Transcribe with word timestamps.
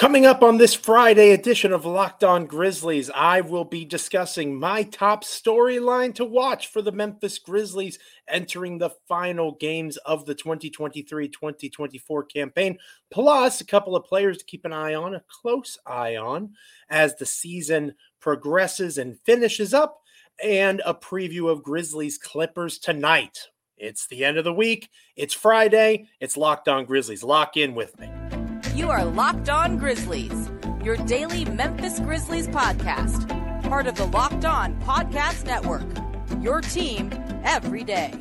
Coming 0.00 0.24
up 0.24 0.42
on 0.42 0.56
this 0.56 0.72
Friday 0.72 1.32
edition 1.32 1.74
of 1.74 1.84
Locked 1.84 2.24
On 2.24 2.46
Grizzlies, 2.46 3.10
I 3.14 3.42
will 3.42 3.66
be 3.66 3.84
discussing 3.84 4.58
my 4.58 4.82
top 4.82 5.24
storyline 5.24 6.14
to 6.14 6.24
watch 6.24 6.68
for 6.68 6.80
the 6.80 6.90
Memphis 6.90 7.38
Grizzlies 7.38 7.98
entering 8.26 8.78
the 8.78 8.88
final 9.06 9.52
games 9.60 9.98
of 9.98 10.24
the 10.24 10.34
2023 10.34 11.28
2024 11.28 12.24
campaign, 12.24 12.78
plus 13.10 13.60
a 13.60 13.66
couple 13.66 13.94
of 13.94 14.06
players 14.06 14.38
to 14.38 14.44
keep 14.46 14.64
an 14.64 14.72
eye 14.72 14.94
on, 14.94 15.14
a 15.14 15.22
close 15.28 15.76
eye 15.84 16.16
on 16.16 16.54
as 16.88 17.16
the 17.16 17.26
season 17.26 17.94
progresses 18.20 18.96
and 18.96 19.20
finishes 19.26 19.74
up, 19.74 20.00
and 20.42 20.80
a 20.86 20.94
preview 20.94 21.50
of 21.50 21.62
Grizzlies 21.62 22.16
Clippers 22.16 22.78
tonight. 22.78 23.48
It's 23.76 24.06
the 24.06 24.24
end 24.24 24.38
of 24.38 24.44
the 24.44 24.54
week, 24.54 24.88
it's 25.14 25.34
Friday, 25.34 26.08
it's 26.20 26.38
Locked 26.38 26.68
On 26.68 26.86
Grizzlies. 26.86 27.22
Lock 27.22 27.58
in 27.58 27.74
with 27.74 28.00
me. 28.00 28.19
You 28.74 28.88
are 28.90 29.04
Locked 29.04 29.48
On 29.48 29.76
Grizzlies, 29.78 30.48
your 30.82 30.96
daily 30.96 31.44
Memphis 31.44 31.98
Grizzlies 31.98 32.46
podcast, 32.48 33.28
part 33.68 33.86
of 33.86 33.96
the 33.96 34.06
Locked 34.06 34.44
On 34.44 34.80
Podcast 34.82 35.44
Network. 35.44 35.82
Your 36.40 36.60
team 36.60 37.10
every 37.44 37.82
day. 37.84 38.12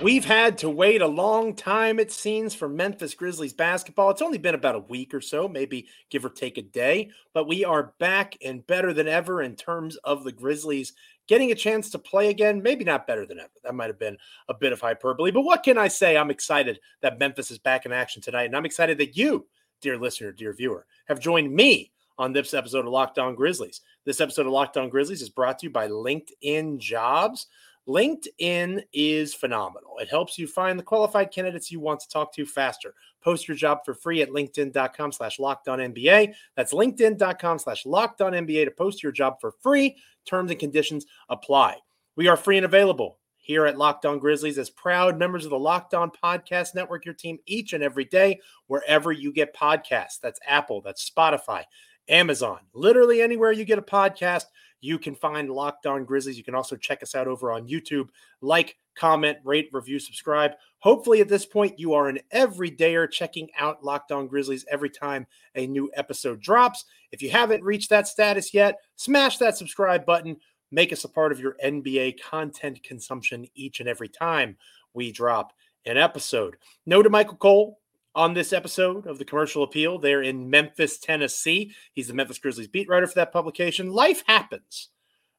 We've 0.00 0.24
had 0.24 0.58
to 0.58 0.70
wait 0.70 1.02
a 1.02 1.08
long 1.08 1.56
time, 1.56 1.98
it 1.98 2.12
seems, 2.12 2.54
for 2.54 2.68
Memphis 2.68 3.14
Grizzlies 3.14 3.52
basketball. 3.52 4.10
It's 4.10 4.22
only 4.22 4.38
been 4.38 4.54
about 4.54 4.76
a 4.76 4.80
week 4.80 5.12
or 5.12 5.20
so, 5.20 5.48
maybe 5.48 5.88
give 6.08 6.24
or 6.24 6.28
take 6.28 6.56
a 6.56 6.62
day, 6.62 7.10
but 7.34 7.48
we 7.48 7.64
are 7.64 7.94
back 7.98 8.36
and 8.44 8.64
better 8.68 8.92
than 8.92 9.08
ever 9.08 9.42
in 9.42 9.56
terms 9.56 9.96
of 10.04 10.22
the 10.22 10.30
Grizzlies 10.30 10.92
getting 11.26 11.50
a 11.50 11.56
chance 11.56 11.90
to 11.90 11.98
play 11.98 12.28
again. 12.28 12.62
Maybe 12.62 12.84
not 12.84 13.08
better 13.08 13.26
than 13.26 13.40
ever. 13.40 13.50
That 13.64 13.74
might 13.74 13.88
have 13.88 13.98
been 13.98 14.16
a 14.48 14.54
bit 14.54 14.72
of 14.72 14.80
hyperbole, 14.80 15.32
but 15.32 15.42
what 15.42 15.64
can 15.64 15.76
I 15.76 15.88
say? 15.88 16.16
I'm 16.16 16.30
excited 16.30 16.78
that 17.00 17.18
Memphis 17.18 17.50
is 17.50 17.58
back 17.58 17.84
in 17.84 17.90
action 17.90 18.22
tonight, 18.22 18.44
and 18.44 18.56
I'm 18.56 18.66
excited 18.66 18.98
that 18.98 19.16
you, 19.16 19.48
dear 19.80 19.98
listener, 19.98 20.30
dear 20.30 20.52
viewer, 20.52 20.86
have 21.08 21.18
joined 21.18 21.52
me 21.52 21.90
on 22.18 22.32
this 22.32 22.54
episode 22.54 22.86
of 22.86 22.92
Locked 22.92 23.18
On 23.18 23.34
Grizzlies. 23.34 23.80
This 24.04 24.20
episode 24.20 24.46
of 24.46 24.52
Locked 24.52 24.76
On 24.76 24.88
Grizzlies 24.88 25.22
is 25.22 25.28
brought 25.28 25.58
to 25.58 25.66
you 25.66 25.70
by 25.70 25.88
LinkedIn 25.88 26.78
Jobs. 26.78 27.48
LinkedIn 27.88 28.82
is 28.92 29.34
phenomenal. 29.34 29.96
It 29.98 30.08
helps 30.08 30.38
you 30.38 30.46
find 30.46 30.78
the 30.78 30.84
qualified 30.84 31.30
candidates 31.30 31.70
you 31.70 31.80
want 31.80 32.00
to 32.00 32.08
talk 32.08 32.34
to 32.34 32.44
faster. 32.44 32.94
Post 33.22 33.48
your 33.48 33.56
job 33.56 33.78
for 33.84 33.94
free 33.94 34.20
at 34.20 34.28
linkedin.com 34.28 35.12
slash 35.12 35.38
NBA. 35.38 36.34
That's 36.54 36.74
linkedin.com 36.74 37.58
slash 37.58 37.84
NBA 37.84 38.66
to 38.66 38.70
post 38.70 39.02
your 39.02 39.12
job 39.12 39.40
for 39.40 39.52
free. 39.62 39.96
Terms 40.26 40.50
and 40.50 40.60
conditions 40.60 41.06
apply. 41.30 41.78
We 42.14 42.28
are 42.28 42.36
free 42.36 42.58
and 42.58 42.66
available 42.66 43.18
here 43.48 43.64
at 43.64 43.78
Locked 43.78 44.04
On 44.04 44.18
Grizzlies 44.18 44.58
as 44.58 44.68
proud 44.68 45.18
members 45.18 45.46
of 45.46 45.50
the 45.50 45.58
Locked 45.58 45.94
On 45.94 46.10
Podcast 46.10 46.74
Network, 46.74 47.06
your 47.06 47.14
team 47.14 47.38
each 47.46 47.72
and 47.72 47.82
every 47.82 48.04
day, 48.04 48.40
wherever 48.66 49.10
you 49.10 49.32
get 49.32 49.56
podcasts. 49.56 50.20
That's 50.22 50.38
Apple, 50.46 50.82
that's 50.82 51.08
Spotify, 51.08 51.64
Amazon, 52.10 52.58
literally 52.74 53.22
anywhere 53.22 53.52
you 53.52 53.64
get 53.64 53.78
a 53.78 53.82
podcast 53.82 54.44
you 54.80 54.98
can 54.98 55.14
find 55.14 55.50
Locked 55.50 55.86
On 55.86 56.04
Grizzlies. 56.04 56.38
You 56.38 56.44
can 56.44 56.54
also 56.54 56.76
check 56.76 57.02
us 57.02 57.14
out 57.14 57.26
over 57.26 57.52
on 57.52 57.68
YouTube. 57.68 58.08
Like, 58.40 58.76
comment, 58.94 59.38
rate, 59.44 59.68
review, 59.72 59.98
subscribe. 59.98 60.52
Hopefully, 60.80 61.20
at 61.20 61.28
this 61.28 61.46
point, 61.46 61.78
you 61.78 61.94
are 61.94 62.08
an 62.08 62.20
everydayer 62.34 63.10
checking 63.10 63.48
out 63.58 63.84
Locked 63.84 64.12
On 64.12 64.26
Grizzlies 64.26 64.64
every 64.70 64.90
time 64.90 65.26
a 65.54 65.66
new 65.66 65.90
episode 65.94 66.40
drops. 66.40 66.84
If 67.12 67.22
you 67.22 67.30
haven't 67.30 67.64
reached 67.64 67.90
that 67.90 68.08
status 68.08 68.54
yet, 68.54 68.76
smash 68.96 69.38
that 69.38 69.56
subscribe 69.56 70.06
button. 70.06 70.36
Make 70.70 70.92
us 70.92 71.04
a 71.04 71.08
part 71.08 71.32
of 71.32 71.40
your 71.40 71.56
NBA 71.64 72.20
content 72.20 72.82
consumption 72.82 73.46
each 73.54 73.80
and 73.80 73.88
every 73.88 74.08
time 74.08 74.56
we 74.94 75.10
drop 75.12 75.52
an 75.86 75.96
episode. 75.96 76.56
No 76.86 77.02
DeMichael 77.02 77.38
Cole 77.38 77.78
on 78.18 78.34
this 78.34 78.52
episode 78.52 79.06
of 79.06 79.16
the 79.16 79.24
Commercial 79.24 79.62
Appeal. 79.62 79.96
They're 79.96 80.22
in 80.24 80.50
Memphis, 80.50 80.98
Tennessee. 80.98 81.72
He's 81.92 82.08
the 82.08 82.14
Memphis 82.14 82.40
Grizzlies 82.40 82.66
beat 82.66 82.88
writer 82.88 83.06
for 83.06 83.14
that 83.14 83.32
publication. 83.32 83.92
Life 83.92 84.24
happens, 84.26 84.88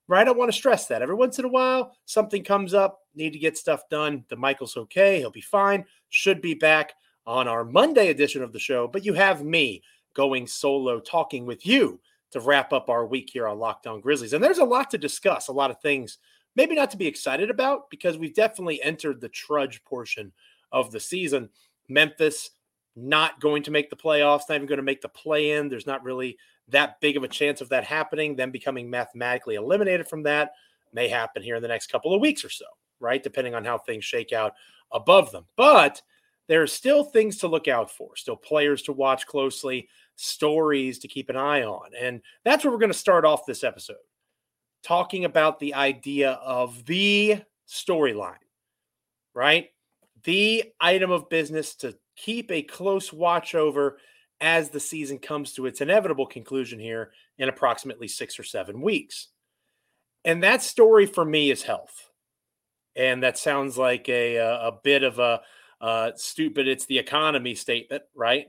right? 0.07 0.25
I 0.25 0.31
want 0.31 0.49
to 0.49 0.57
stress 0.57 0.85
that. 0.87 1.01
Every 1.01 1.15
once 1.15 1.37
in 1.39 1.43
a 1.43 1.49
while, 1.49 1.91
something 2.05 2.41
comes 2.41 2.73
up, 2.73 3.01
need 3.13 3.33
to 3.33 3.39
get 3.39 3.57
stuff 3.57 3.81
done. 3.89 4.23
DeMichael's 4.31 4.77
okay. 4.77 5.19
He'll 5.19 5.29
be 5.29 5.41
fine. 5.41 5.83
Should 6.07 6.41
be 6.41 6.53
back 6.53 6.93
on 7.27 7.49
our 7.49 7.65
Monday 7.65 8.11
edition 8.11 8.41
of 8.41 8.53
the 8.53 8.59
show. 8.59 8.87
But 8.87 9.03
you 9.03 9.13
have 9.13 9.43
me 9.43 9.83
going 10.13 10.47
solo, 10.47 11.01
talking 11.01 11.45
with 11.45 11.65
you 11.65 11.99
to 12.31 12.39
wrap 12.39 12.71
up 12.71 12.89
our 12.89 13.05
week 13.05 13.29
here 13.33 13.49
on 13.49 13.59
Locked 13.59 13.87
On 13.87 13.99
Grizzlies. 13.99 14.31
And 14.31 14.41
there's 14.41 14.59
a 14.59 14.63
lot 14.63 14.89
to 14.91 14.97
discuss, 14.97 15.49
a 15.49 15.51
lot 15.51 15.69
of 15.69 15.81
things 15.81 16.17
maybe 16.55 16.75
not 16.75 16.91
to 16.91 16.97
be 16.97 17.07
excited 17.07 17.49
about 17.49 17.89
because 17.89 18.17
we've 18.17 18.33
definitely 18.33 18.81
entered 18.81 19.19
the 19.19 19.27
trudge 19.27 19.83
portion 19.83 20.31
of 20.71 20.91
the 20.91 20.99
season. 21.01 21.49
Memphis 21.89 22.51
not 22.95 23.39
going 23.39 23.63
to 23.63 23.71
make 23.71 23.89
the 23.89 23.95
playoffs, 23.95 24.43
not 24.49 24.55
even 24.55 24.67
going 24.67 24.77
to 24.77 24.83
make 24.83 25.01
the 25.01 25.09
play 25.09 25.51
in. 25.51 25.69
There's 25.69 25.87
not 25.87 26.03
really 26.03 26.37
that 26.67 26.99
big 27.01 27.17
of 27.17 27.23
a 27.23 27.27
chance 27.27 27.61
of 27.61 27.69
that 27.69 27.83
happening. 27.83 28.35
Them 28.35 28.51
becoming 28.51 28.89
mathematically 28.89 29.55
eliminated 29.55 30.07
from 30.07 30.23
that 30.23 30.51
may 30.93 31.07
happen 31.07 31.41
here 31.41 31.55
in 31.55 31.61
the 31.61 31.67
next 31.67 31.91
couple 31.91 32.13
of 32.13 32.21
weeks 32.21 32.43
or 32.43 32.49
so, 32.49 32.65
right? 32.99 33.21
Depending 33.23 33.55
on 33.55 33.63
how 33.63 33.77
things 33.77 34.03
shake 34.03 34.33
out 34.33 34.53
above 34.91 35.31
them. 35.31 35.45
But 35.55 36.01
there 36.47 36.61
are 36.61 36.67
still 36.67 37.03
things 37.03 37.37
to 37.37 37.47
look 37.47 37.67
out 37.67 37.91
for, 37.91 38.15
still 38.15 38.35
players 38.35 38.81
to 38.83 38.93
watch 38.93 39.27
closely, 39.27 39.87
stories 40.15 40.99
to 40.99 41.07
keep 41.07 41.29
an 41.29 41.37
eye 41.37 41.63
on. 41.63 41.91
And 41.97 42.21
that's 42.43 42.63
where 42.63 42.71
we're 42.71 42.79
going 42.79 42.91
to 42.91 42.97
start 42.97 43.23
off 43.23 43.45
this 43.45 43.63
episode 43.63 43.97
talking 44.81 45.25
about 45.25 45.59
the 45.59 45.73
idea 45.73 46.31
of 46.31 46.85
the 46.85 47.41
storyline, 47.67 48.35
right? 49.33 49.69
The 50.23 50.65
item 50.79 51.11
of 51.11 51.29
business 51.29 51.75
to 51.75 51.95
keep 52.15 52.51
a 52.51 52.61
close 52.61 53.13
watch 53.13 53.55
over 53.55 53.97
as 54.41 54.69
the 54.69 54.79
season 54.79 55.19
comes 55.19 55.53
to 55.53 55.65
its 55.65 55.81
inevitable 55.81 56.25
conclusion 56.25 56.79
here 56.79 57.11
in 57.37 57.49
approximately 57.49 58.07
six 58.07 58.39
or 58.39 58.43
seven 58.43 58.81
weeks. 58.81 59.29
And 60.25 60.43
that 60.43 60.61
story 60.61 61.05
for 61.05 61.25
me 61.25 61.51
is 61.51 61.63
health. 61.63 62.09
And 62.95 63.23
that 63.23 63.37
sounds 63.37 63.77
like 63.77 64.09
a, 64.09 64.35
a, 64.37 64.73
bit 64.83 65.03
of 65.03 65.19
a 65.19 65.41
uh, 65.79 66.11
stupid, 66.15 66.67
it's 66.67 66.85
the 66.85 66.99
economy 66.99 67.55
statement, 67.55 68.03
right? 68.15 68.47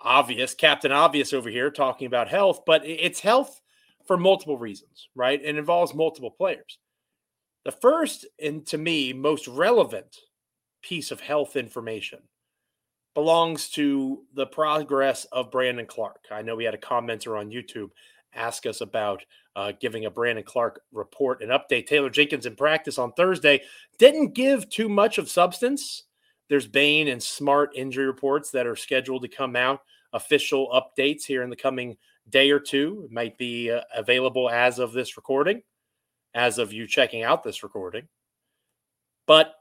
Obvious, 0.00 0.54
Captain 0.54 0.90
Obvious 0.90 1.32
over 1.32 1.48
here 1.48 1.70
talking 1.70 2.06
about 2.06 2.28
health, 2.28 2.62
but 2.66 2.84
it's 2.84 3.20
health 3.20 3.60
for 4.06 4.16
multiple 4.16 4.56
reasons, 4.56 5.08
right? 5.14 5.40
It 5.42 5.56
involves 5.56 5.94
multiple 5.94 6.30
players. 6.30 6.78
The 7.64 7.72
first, 7.72 8.26
and 8.42 8.66
to 8.68 8.78
me, 8.78 9.12
most 9.12 9.46
relevant 9.46 10.16
piece 10.88 11.10
of 11.10 11.20
health 11.20 11.54
information 11.54 12.20
belongs 13.14 13.68
to 13.68 14.24
the 14.34 14.46
progress 14.46 15.26
of 15.26 15.50
Brandon 15.50 15.86
Clarke. 15.86 16.24
I 16.30 16.40
know 16.40 16.56
we 16.56 16.64
had 16.64 16.74
a 16.74 16.78
commenter 16.78 17.38
on 17.38 17.50
YouTube 17.50 17.90
ask 18.34 18.66
us 18.66 18.80
about 18.80 19.24
uh, 19.56 19.72
giving 19.80 20.04
a 20.04 20.10
Brandon 20.10 20.44
Clarke 20.44 20.80
report 20.92 21.42
and 21.42 21.50
update. 21.50 21.86
Taylor 21.86 22.10
Jenkins 22.10 22.46
in 22.46 22.54
practice 22.54 22.98
on 22.98 23.12
Thursday 23.12 23.62
didn't 23.98 24.34
give 24.34 24.68
too 24.70 24.88
much 24.88 25.18
of 25.18 25.28
substance. 25.28 26.04
There's 26.48 26.66
Bane 26.66 27.08
and 27.08 27.22
Smart 27.22 27.70
injury 27.74 28.06
reports 28.06 28.50
that 28.52 28.66
are 28.66 28.76
scheduled 28.76 29.22
to 29.22 29.28
come 29.28 29.56
out, 29.56 29.80
official 30.12 30.68
updates 30.70 31.24
here 31.24 31.42
in 31.42 31.50
the 31.50 31.56
coming 31.56 31.96
day 32.30 32.50
or 32.50 32.60
two. 32.60 33.02
It 33.04 33.12
might 33.12 33.36
be 33.36 33.70
uh, 33.70 33.80
available 33.94 34.48
as 34.48 34.78
of 34.78 34.92
this 34.92 35.16
recording, 35.16 35.62
as 36.34 36.58
of 36.58 36.72
you 36.72 36.86
checking 36.86 37.24
out 37.24 37.42
this 37.42 37.62
recording. 37.62 38.08
But 39.26 39.54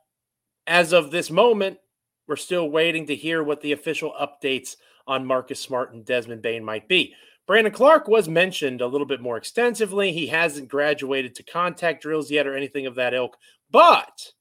as 0.68 0.94
of 0.94 1.10
this 1.10 1.32
moment, 1.32 1.80
we're 2.28 2.36
still 2.36 2.70
waiting 2.70 3.08
to 3.08 3.16
hear 3.16 3.42
what 3.42 3.62
the 3.62 3.72
official 3.72 4.14
updates 4.20 4.76
on 5.08 5.26
Marcus 5.26 5.60
Smart 5.60 5.94
and 5.94 6.06
Desmond 6.06 6.42
Bane 6.42 6.64
might 6.64 6.88
be. 6.88 7.16
Brandon 7.48 7.72
Clarke 7.72 8.10
was 8.10 8.28
mentioned 8.28 8.82
a 8.82 8.88
little 8.88 9.08
bit 9.08 9.22
more 9.22 9.38
extensively. 9.38 10.12
He 10.12 10.28
hasn't 10.28 10.68
graduated 10.68 11.34
to 11.36 11.44
contact 11.44 12.04
drills 12.04 12.30
yet 12.30 12.46
or 12.46 12.58
anything 12.58 12.86
of 12.86 12.96
that 12.96 13.14
ilk, 13.14 13.38
but 13.72 14.34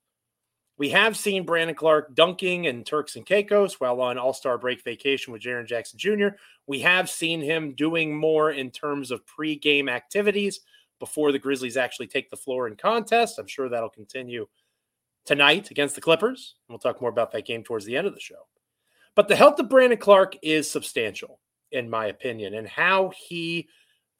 we 0.76 0.90
have 0.90 1.16
seen 1.16 1.46
Brandon 1.46 1.76
Clarke 1.76 2.14
dunking 2.14 2.66
and 2.66 2.84
Turks 2.84 3.14
and 3.14 3.24
Caicos 3.24 3.80
while 3.80 4.00
on 4.00 4.18
All 4.18 4.34
Star 4.34 4.58
break 4.58 4.82
vacation 4.82 5.32
with 5.32 5.40
Jaren 5.40 5.66
Jackson 5.66 5.98
Jr. 5.98 6.28
We 6.66 6.80
have 6.80 7.08
seen 7.08 7.40
him 7.40 7.74
doing 7.74 8.14
more 8.14 8.50
in 8.50 8.72
terms 8.72 9.12
of 9.12 9.24
pre-game 9.24 9.88
activities 9.88 10.60
before 10.98 11.30
the 11.30 11.38
Grizzlies 11.38 11.76
actually 11.76 12.08
take 12.08 12.28
the 12.28 12.36
floor 12.36 12.66
in 12.66 12.74
contest. 12.74 13.38
I'm 13.38 13.46
sure 13.46 13.68
that'll 13.68 13.88
continue 13.88 14.48
tonight 15.26 15.70
against 15.70 15.94
the 15.94 16.00
Clippers. 16.00 16.54
We'll 16.68 16.78
talk 16.78 17.00
more 17.00 17.10
about 17.10 17.32
that 17.32 17.46
game 17.46 17.62
towards 17.62 17.84
the 17.84 17.96
end 17.96 18.06
of 18.06 18.14
the 18.14 18.20
show. 18.20 18.46
But 19.14 19.28
the 19.28 19.36
health 19.36 19.58
of 19.58 19.68
Brandon 19.68 19.98
Clarke 19.98 20.36
is 20.42 20.70
substantial, 20.70 21.40
in 21.72 21.90
my 21.90 22.06
opinion, 22.06 22.54
and 22.54 22.68
how 22.68 23.12
he 23.16 23.68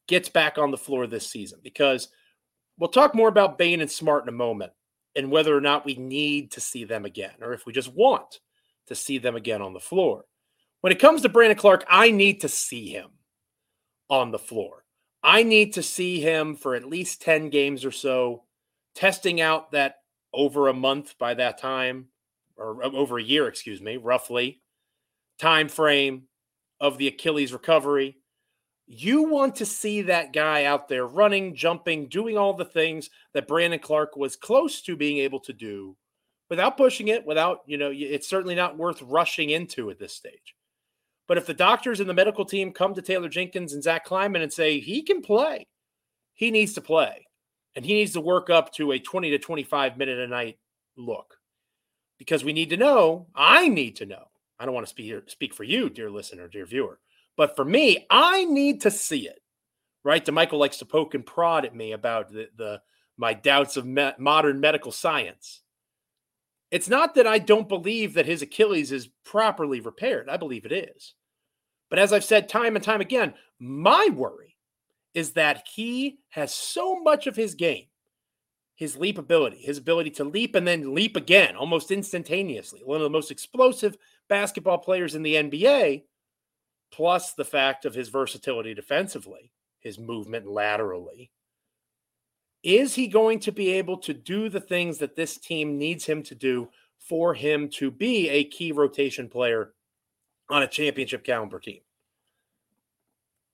gets 0.07 0.29
back 0.29 0.57
on 0.57 0.71
the 0.71 0.77
floor 0.77 1.07
this 1.07 1.27
season. 1.27 1.59
Because 1.63 2.09
we'll 2.77 2.89
talk 2.89 3.15
more 3.15 3.29
about 3.29 3.57
Bane 3.57 3.81
and 3.81 3.89
Smart 3.89 4.23
in 4.23 4.29
a 4.29 4.33
moment 4.33 4.73
and 5.15 5.31
whether 5.31 5.55
or 5.55 5.61
not 5.61 5.85
we 5.85 5.95
need 5.95 6.51
to 6.51 6.61
see 6.61 6.83
them 6.83 7.05
again 7.05 7.33
or 7.41 7.53
if 7.53 7.65
we 7.65 7.73
just 7.73 7.93
want 7.93 8.39
to 8.87 8.95
see 8.95 9.17
them 9.17 9.35
again 9.35 9.61
on 9.61 9.73
the 9.73 9.79
floor. 9.79 10.25
When 10.81 10.93
it 10.93 10.99
comes 10.99 11.21
to 11.23 11.29
Brandon 11.29 11.57
Clarke, 11.57 11.85
I 11.89 12.11
need 12.11 12.41
to 12.41 12.47
see 12.47 12.89
him 12.89 13.09
on 14.09 14.31
the 14.31 14.39
floor. 14.39 14.83
I 15.23 15.43
need 15.43 15.73
to 15.73 15.83
see 15.83 16.21
him 16.21 16.55
for 16.55 16.75
at 16.75 16.85
least 16.85 17.21
10 17.21 17.49
games 17.49 17.83
or 17.83 17.91
so, 17.91 18.43
testing 18.95 19.41
out 19.41 19.71
that 19.71 19.96
over 20.33 20.67
a 20.67 20.73
month 20.73 21.17
by 21.17 21.33
that 21.33 21.57
time, 21.57 22.07
or 22.57 22.83
over 22.83 23.17
a 23.17 23.23
year, 23.23 23.47
excuse 23.47 23.81
me, 23.81 23.97
roughly, 23.97 24.61
time 25.39 25.67
frame 25.67 26.23
of 26.79 26.97
the 26.97 27.07
Achilles 27.07 27.53
recovery. 27.53 28.17
You 28.87 29.23
want 29.23 29.55
to 29.57 29.65
see 29.65 30.03
that 30.03 30.31
guy 30.31 30.63
out 30.63 30.87
there 30.87 31.05
running, 31.05 31.55
jumping, 31.55 32.07
doing 32.07 32.37
all 32.37 32.53
the 32.53 32.65
things 32.65 33.09
that 33.33 33.47
Brandon 33.47 33.79
Clarke 33.79 34.15
was 34.15 34.35
close 34.35 34.81
to 34.83 34.95
being 34.95 35.17
able 35.17 35.41
to 35.41 35.53
do 35.53 35.97
without 36.49 36.77
pushing 36.77 37.09
it, 37.09 37.25
without, 37.25 37.59
you 37.65 37.77
know, 37.77 37.91
it's 37.93 38.29
certainly 38.29 38.55
not 38.55 38.77
worth 38.77 39.01
rushing 39.01 39.49
into 39.49 39.89
at 39.89 39.99
this 39.99 40.13
stage. 40.13 40.55
But 41.27 41.37
if 41.37 41.45
the 41.45 41.53
doctors 41.53 41.99
and 41.99 42.09
the 42.09 42.13
medical 42.13 42.45
team 42.45 42.71
come 42.71 42.93
to 42.93 43.01
Taylor 43.01 43.27
Jenkins 43.27 43.73
and 43.73 43.83
Zach 43.83 44.05
Kleiman 44.05 44.41
and 44.41 44.53
say 44.53 44.79
he 44.79 45.01
can 45.01 45.21
play, 45.21 45.67
he 46.33 46.51
needs 46.51 46.73
to 46.75 46.81
play. 46.81 47.26
And 47.77 47.85
he 47.85 47.93
needs 47.93 48.13
to 48.13 48.21
work 48.21 48.49
up 48.49 48.73
to 48.73 48.91
a 48.91 48.99
20 48.99 49.29
to 49.29 49.37
25 49.37 49.97
minute 49.97 50.17
a 50.17 50.25
night 50.25 50.57
look. 50.97 51.35
Because 52.17 52.43
we 52.43 52.51
need 52.51 52.71
to 52.71 52.77
know, 52.77 53.27
I 53.35 53.67
need 53.67 53.97
to 53.97 54.07
know. 54.07 54.29
I 54.59 54.65
don't 54.65 54.73
want 54.73 54.87
to 54.87 54.89
speak, 54.89 55.13
speak 55.29 55.53
for 55.53 55.63
you, 55.63 55.87
dear 55.87 56.09
listener, 56.09 56.47
dear 56.47 56.65
viewer. 56.65 56.97
But 57.37 57.55
for 57.55 57.63
me, 57.63 58.07
I 58.09 58.45
need 58.45 58.81
to 58.81 58.89
see 58.89 59.27
it. 59.27 59.43
Right? 60.03 60.25
DeMichael 60.25 60.57
likes 60.57 60.79
to 60.79 60.85
poke 60.85 61.13
and 61.13 61.23
prod 61.23 61.65
at 61.65 61.75
me 61.75 61.91
about 61.91 62.33
the, 62.33 62.49
the 62.57 62.81
my 63.15 63.35
doubts 63.35 63.77
of 63.77 63.85
me- 63.85 64.11
modern 64.17 64.59
medical 64.59 64.91
science. 64.91 65.61
It's 66.71 66.89
not 66.89 67.13
that 67.13 67.27
I 67.27 67.37
don't 67.37 67.69
believe 67.69 68.15
that 68.15 68.25
his 68.25 68.41
Achilles 68.41 68.91
is 68.91 69.09
properly 69.23 69.81
repaired. 69.81 70.29
I 70.29 70.37
believe 70.37 70.65
it 70.65 70.71
is. 70.71 71.13
But 71.91 71.99
as 71.99 72.11
I've 72.11 72.23
said 72.23 72.49
time 72.49 72.75
and 72.75 72.83
time 72.83 73.01
again, 73.01 73.35
my 73.59 74.09
worry 74.11 74.46
is 75.17 75.31
that 75.31 75.67
he 75.73 76.19
has 76.29 76.53
so 76.53 77.01
much 77.01 77.25
of 77.25 77.35
his 77.35 77.55
game, 77.55 77.85
his 78.75 78.95
leap 78.97 79.17
ability, 79.17 79.57
his 79.57 79.79
ability 79.79 80.11
to 80.11 80.23
leap 80.23 80.53
and 80.53 80.67
then 80.67 80.93
leap 80.93 81.15
again 81.15 81.55
almost 81.55 81.89
instantaneously, 81.89 82.81
one 82.85 82.97
of 82.97 83.03
the 83.03 83.09
most 83.09 83.31
explosive 83.31 83.97
basketball 84.29 84.77
players 84.77 85.15
in 85.15 85.23
the 85.23 85.33
NBA, 85.33 86.03
plus 86.91 87.33
the 87.33 87.43
fact 87.43 87.83
of 87.83 87.95
his 87.95 88.09
versatility 88.09 88.75
defensively, 88.75 89.51
his 89.79 89.97
movement 89.97 90.45
laterally. 90.45 91.31
Is 92.61 92.93
he 92.93 93.07
going 93.07 93.39
to 93.39 93.51
be 93.51 93.71
able 93.71 93.97
to 94.01 94.13
do 94.13 94.49
the 94.49 94.61
things 94.61 94.99
that 94.99 95.15
this 95.15 95.39
team 95.39 95.79
needs 95.79 96.05
him 96.05 96.21
to 96.23 96.35
do 96.35 96.69
for 96.99 97.33
him 97.33 97.69
to 97.69 97.89
be 97.89 98.29
a 98.29 98.43
key 98.43 98.71
rotation 98.71 99.29
player 99.29 99.73
on 100.47 100.61
a 100.61 100.67
championship 100.67 101.23
caliber 101.23 101.59
team? 101.59 101.79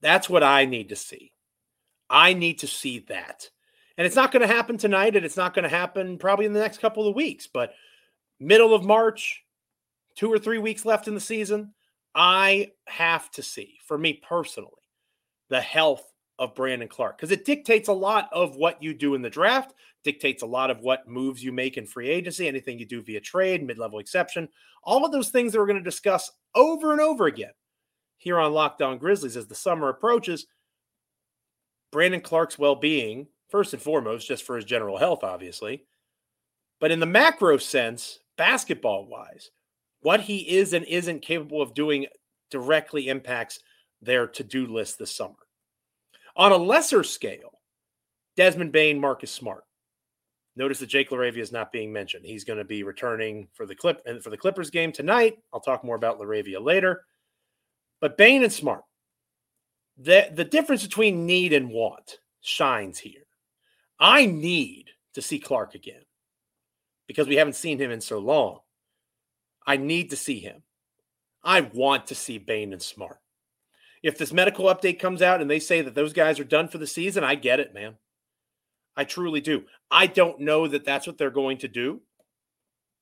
That's 0.02 0.30
what 0.30 0.44
I 0.44 0.66
need 0.66 0.90
to 0.90 0.98
see. 0.98 1.33
I 2.14 2.34
need 2.34 2.60
to 2.60 2.68
see 2.68 3.00
that. 3.10 3.50
And 3.98 4.06
it's 4.06 4.16
not 4.16 4.32
going 4.32 4.48
to 4.48 4.54
happen 4.54 4.78
tonight, 4.78 5.16
and 5.16 5.26
it's 5.26 5.36
not 5.36 5.54
going 5.54 5.64
to 5.64 5.76
happen 5.76 6.18
probably 6.20 6.46
in 6.46 6.54
the 6.54 6.60
next 6.60 6.80
couple 6.80 7.08
of 7.08 7.16
weeks, 7.16 7.48
but 7.48 7.74
middle 8.40 8.74
of 8.74 8.86
March, 8.86 9.44
two 10.16 10.32
or 10.32 10.38
three 10.38 10.60
weeks 10.60 10.86
left 10.86 11.08
in 11.08 11.16
the 11.16 11.20
season, 11.20 11.74
I 12.16 12.72
have 12.88 13.32
to 13.32 13.42
see, 13.42 13.80
for 13.86 13.98
me 13.98 14.14
personally, 14.14 14.70
the 15.50 15.60
health 15.60 16.04
of 16.40 16.56
Brandon 16.56 16.88
Clarke 16.88 17.18
because 17.18 17.32
it 17.32 17.46
dictates 17.46 17.88
a 17.88 17.94
lot 17.94 18.30
of 18.32 18.56
what 18.56 18.82
you 18.82 18.94
do 18.94 19.16
in 19.16 19.22
the 19.22 19.30
draft, 19.30 19.74
dictates 20.04 20.44
a 20.44 20.48
lot 20.48 20.70
of 20.70 20.82
what 20.82 21.08
moves 21.08 21.44
you 21.44 21.52
make 21.52 21.78
in 21.78 21.86
free 21.86 22.10
agency, 22.10 22.48
anything 22.48 22.78
you 22.80 22.86
do 22.86 23.02
via 23.02 23.22
trade, 23.22 23.66
mid 23.66 23.78
level 23.78 24.00
exception, 24.00 24.48
all 24.84 25.06
of 25.06 25.12
those 25.12 25.30
things 25.30 25.52
that 25.52 25.60
we're 25.60 25.68
going 25.68 25.78
to 25.78 25.84
discuss 25.84 26.32
over 26.56 26.92
and 26.92 27.02
over 27.02 27.26
again 27.26 27.52
here 28.18 28.40
on 28.40 28.54
Locked 28.54 28.82
On 28.82 28.98
Grizzlies 28.98 29.38
as 29.38 29.48
the 29.48 29.56
summer 29.56 29.90
approaches. 29.90 30.46
Brandon 31.94 32.20
Clarke's 32.20 32.60
well 32.60 32.76
being, 32.76 33.28
first 33.50 33.72
and 33.72 33.82
foremost, 33.82 34.28
just 34.28 34.44
for 34.44 34.56
his 34.56 34.66
general 34.66 34.98
health, 34.98 35.24
obviously, 35.24 35.86
but 36.82 36.92
in 36.92 37.00
the 37.00 37.06
macro 37.06 37.58
sense, 37.58 38.20
basketball 38.36 39.08
wise, 39.08 39.52
what 40.02 40.20
he 40.20 40.40
is 40.58 40.74
and 40.74 40.84
isn't 40.86 41.22
capable 41.22 41.62
of 41.62 41.76
doing 41.76 42.08
directly 42.50 43.08
impacts 43.08 43.60
their 44.02 44.28
to 44.28 44.44
do 44.44 44.66
list 44.66 44.98
this 45.00 45.16
summer. 45.16 45.36
On 46.36 46.52
a 46.52 46.58
lesser 46.58 47.04
scale, 47.04 47.62
Desmond 48.36 48.72
Bane, 48.72 49.00
Marcus 49.00 49.32
Smart. 49.32 49.64
Notice 50.56 50.80
that 50.80 50.88
Jake 50.88 51.12
LaRavia 51.12 51.38
is 51.38 51.52
not 51.52 51.72
being 51.72 51.94
mentioned. 51.94 52.26
He's 52.26 52.44
going 52.44 52.58
to 52.58 52.66
be 52.66 52.84
returning 52.84 53.48
for 53.54 53.66
the 53.68 53.76
clip 53.76 54.02
and 54.06 54.22
for 54.22 54.32
the 54.32 54.38
Clippers 54.38 54.72
game 54.72 54.92
tonight. 54.92 55.38
I'll 55.54 55.60
talk 55.60 55.84
more 55.84 55.96
about 55.96 56.20
LaRavia 56.20 56.60
later. 56.60 57.06
But 58.02 58.18
Bane 58.18 58.44
and 58.44 58.52
Smart, 58.52 58.82
the, 59.98 60.30
the 60.34 60.46
difference 60.46 60.84
between 60.84 61.26
need 61.26 61.54
and 61.54 61.70
want 61.70 62.20
shines 62.42 63.00
here. 63.00 63.26
I 64.00 64.26
need 64.26 64.90
to 65.14 65.22
see 65.22 65.40
Clarke 65.40 65.76
again 65.76 66.02
because 67.08 67.28
we 67.28 67.36
haven't 67.36 67.56
seen 67.56 67.80
him 67.80 67.92
in 67.92 68.02
so 68.02 68.20
long. 68.20 68.60
I 69.66 69.78
need 69.78 70.10
to 70.10 70.16
see 70.16 70.40
him. 70.40 70.64
I 71.44 71.62
want 71.62 72.08
to 72.08 72.16
see 72.16 72.38
Bane 72.38 72.74
and 72.74 72.82
Smart. 72.82 73.20
If 74.02 74.18
this 74.18 74.34
medical 74.34 74.66
update 74.66 75.00
comes 75.00 75.22
out 75.22 75.42
and 75.42 75.50
they 75.50 75.60
say 75.60 75.82
that 75.82 75.96
those 75.96 76.14
guys 76.14 76.40
are 76.40 76.46
done 76.46 76.68
for 76.68 76.78
the 76.78 76.88
season, 76.88 77.24
I 77.24 77.36
get 77.36 77.60
it, 77.60 77.74
man. 77.74 77.96
I 78.96 79.06
truly 79.06 79.42
do. 79.42 79.64
I 79.90 80.08
don't 80.08 80.42
know 80.42 80.68
that 80.68 80.86
that's 80.86 81.08
what 81.08 81.18
they're 81.18 81.30
going 81.30 81.60
to 81.60 81.68
do 81.68 82.02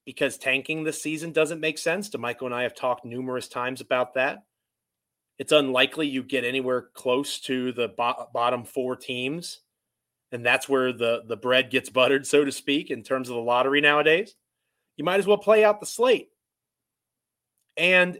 because 0.05 0.37
tanking 0.37 0.83
this 0.83 1.01
season 1.01 1.31
doesn't 1.31 1.59
make 1.59 1.77
sense. 1.77 2.09
DeMichael 2.09 2.45
and 2.45 2.55
I 2.55 2.63
have 2.63 2.75
talked 2.75 3.05
numerous 3.05 3.47
times 3.47 3.81
about 3.81 4.13
that. 4.13 4.43
It's 5.41 5.51
unlikely 5.51 6.07
you 6.07 6.21
get 6.21 6.43
anywhere 6.43 6.89
close 6.93 7.39
to 7.39 7.71
the 7.71 7.87
bo- 7.87 8.27
bottom 8.31 8.63
four 8.63 8.95
teams, 8.95 9.61
and 10.31 10.45
that's 10.45 10.69
where 10.69 10.93
the 10.93 11.23
the 11.25 11.35
bread 11.35 11.71
gets 11.71 11.89
buttered, 11.89 12.27
so 12.27 12.45
to 12.45 12.51
speak, 12.51 12.91
in 12.91 13.01
terms 13.01 13.27
of 13.27 13.33
the 13.33 13.41
lottery 13.41 13.81
nowadays. 13.81 14.35
You 14.97 15.03
might 15.03 15.19
as 15.19 15.25
well 15.25 15.39
play 15.39 15.63
out 15.63 15.79
the 15.79 15.87
slate. 15.87 16.29
And 17.75 18.19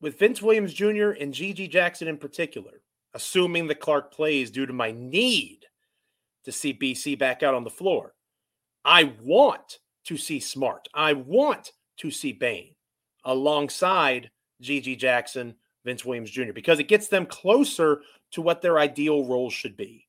with 0.00 0.18
Vince 0.18 0.42
Williams 0.42 0.74
Jr. 0.74 1.10
and 1.10 1.32
GG 1.32 1.70
Jackson 1.70 2.08
in 2.08 2.16
particular, 2.16 2.82
assuming 3.14 3.68
that 3.68 3.78
Clarke 3.78 4.12
plays 4.12 4.50
due 4.50 4.66
to 4.66 4.72
my 4.72 4.90
need 4.90 5.60
to 6.46 6.50
see 6.50 6.74
BC 6.74 7.16
back 7.16 7.44
out 7.44 7.54
on 7.54 7.62
the 7.62 7.70
floor, 7.70 8.12
I 8.84 9.12
want 9.22 9.78
to 10.06 10.16
see 10.16 10.40
Smart. 10.40 10.88
I 10.92 11.12
want 11.12 11.70
to 11.98 12.10
see 12.10 12.32
Bane 12.32 12.74
alongside 13.24 14.32
GG 14.60 14.98
Jackson, 14.98 15.54
Vince 15.84 16.04
Williams 16.04 16.30
Jr., 16.30 16.52
because 16.52 16.78
it 16.78 16.88
gets 16.88 17.08
them 17.08 17.26
closer 17.26 18.02
to 18.32 18.42
what 18.42 18.62
their 18.62 18.78
ideal 18.78 19.24
role 19.24 19.50
should 19.50 19.76
be. 19.76 20.06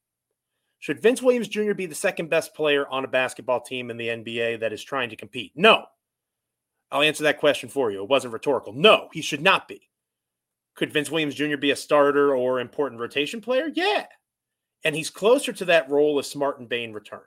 Should 0.80 1.02
Vince 1.02 1.22
Williams 1.22 1.48
Jr. 1.48 1.74
be 1.74 1.86
the 1.86 1.96
second 1.96 2.30
best 2.30 2.54
player 2.54 2.88
on 2.88 3.06
a 3.06 3.08
basketball 3.08 3.62
team 3.62 3.90
in 3.90 3.98
the 3.98 4.10
NBA 4.10 4.60
that 4.60 4.74
is 4.74 4.84
trying 4.84 5.10
to 5.10 5.16
compete? 5.16 5.52
No. 5.56 5.86
I'll 6.92 7.02
answer 7.02 7.24
that 7.24 7.40
question 7.40 7.70
for 7.70 7.92
you. 7.92 8.04
It 8.04 8.10
wasn't 8.10 8.34
rhetorical. 8.34 8.74
No, 8.74 9.10
he 9.12 9.22
should 9.22 9.42
not 9.42 9.68
be. 9.68 9.90
Could 10.76 10.92
Vince 10.92 11.10
Williams 11.10 11.36
Jr. 11.36 11.58
be 11.58 11.72
a 11.72 11.76
starter 11.76 12.36
or 12.36 12.60
important 12.60 13.02
rotation 13.02 13.42
player? 13.42 13.70
Yeah. 13.74 14.06
And 14.84 14.96
he's 14.96 15.10
closer 15.10 15.52
to 15.54 15.66
that 15.66 15.90
role 15.90 16.20
as 16.20 16.30
Smart 16.30 16.60
and 16.60 16.70
Bane 16.70 16.94
return. 16.94 17.22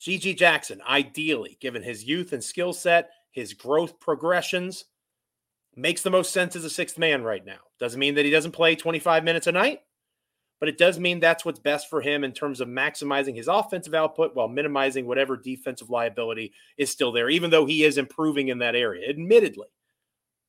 GG 0.00 0.36
Jackson, 0.36 0.80
ideally, 0.88 1.58
given 1.60 1.82
his 1.82 2.04
youth 2.04 2.32
and 2.32 2.42
skill 2.42 2.72
set, 2.72 3.10
his 3.30 3.52
growth 3.52 4.00
progressions, 4.00 4.86
makes 5.74 6.02
the 6.02 6.10
most 6.10 6.32
sense 6.32 6.56
as 6.56 6.64
a 6.64 6.70
sixth 6.70 6.98
man 6.98 7.22
right 7.22 7.44
now. 7.44 7.58
Doesn't 7.78 8.00
mean 8.00 8.14
that 8.16 8.24
he 8.24 8.30
doesn't 8.30 8.52
play 8.52 8.76
25 8.76 9.24
minutes 9.24 9.46
a 9.46 9.52
night, 9.52 9.80
but 10.60 10.68
it 10.68 10.78
does 10.78 10.98
mean 10.98 11.18
that's 11.18 11.44
what's 11.44 11.58
best 11.58 11.88
for 11.88 12.00
him 12.00 12.24
in 12.24 12.32
terms 12.32 12.60
of 12.60 12.68
maximizing 12.68 13.34
his 13.34 13.48
offensive 13.48 13.94
output 13.94 14.34
while 14.34 14.48
minimizing 14.48 15.06
whatever 15.06 15.36
defensive 15.36 15.90
liability 15.90 16.52
is 16.76 16.90
still 16.90 17.12
there, 17.12 17.28
even 17.28 17.50
though 17.50 17.66
he 17.66 17.84
is 17.84 17.98
improving 17.98 18.48
in 18.48 18.58
that 18.58 18.76
area, 18.76 19.08
admittedly. 19.08 19.68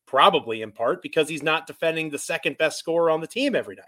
Probably 0.06 0.62
in 0.62 0.72
part 0.72 1.02
because 1.02 1.30
he's 1.30 1.42
not 1.42 1.66
defending 1.66 2.10
the 2.10 2.20
second 2.20 2.58
best 2.58 2.78
scorer 2.78 3.10
on 3.10 3.22
the 3.22 3.28
team 3.28 3.56
every 3.56 3.76
night 3.76 3.86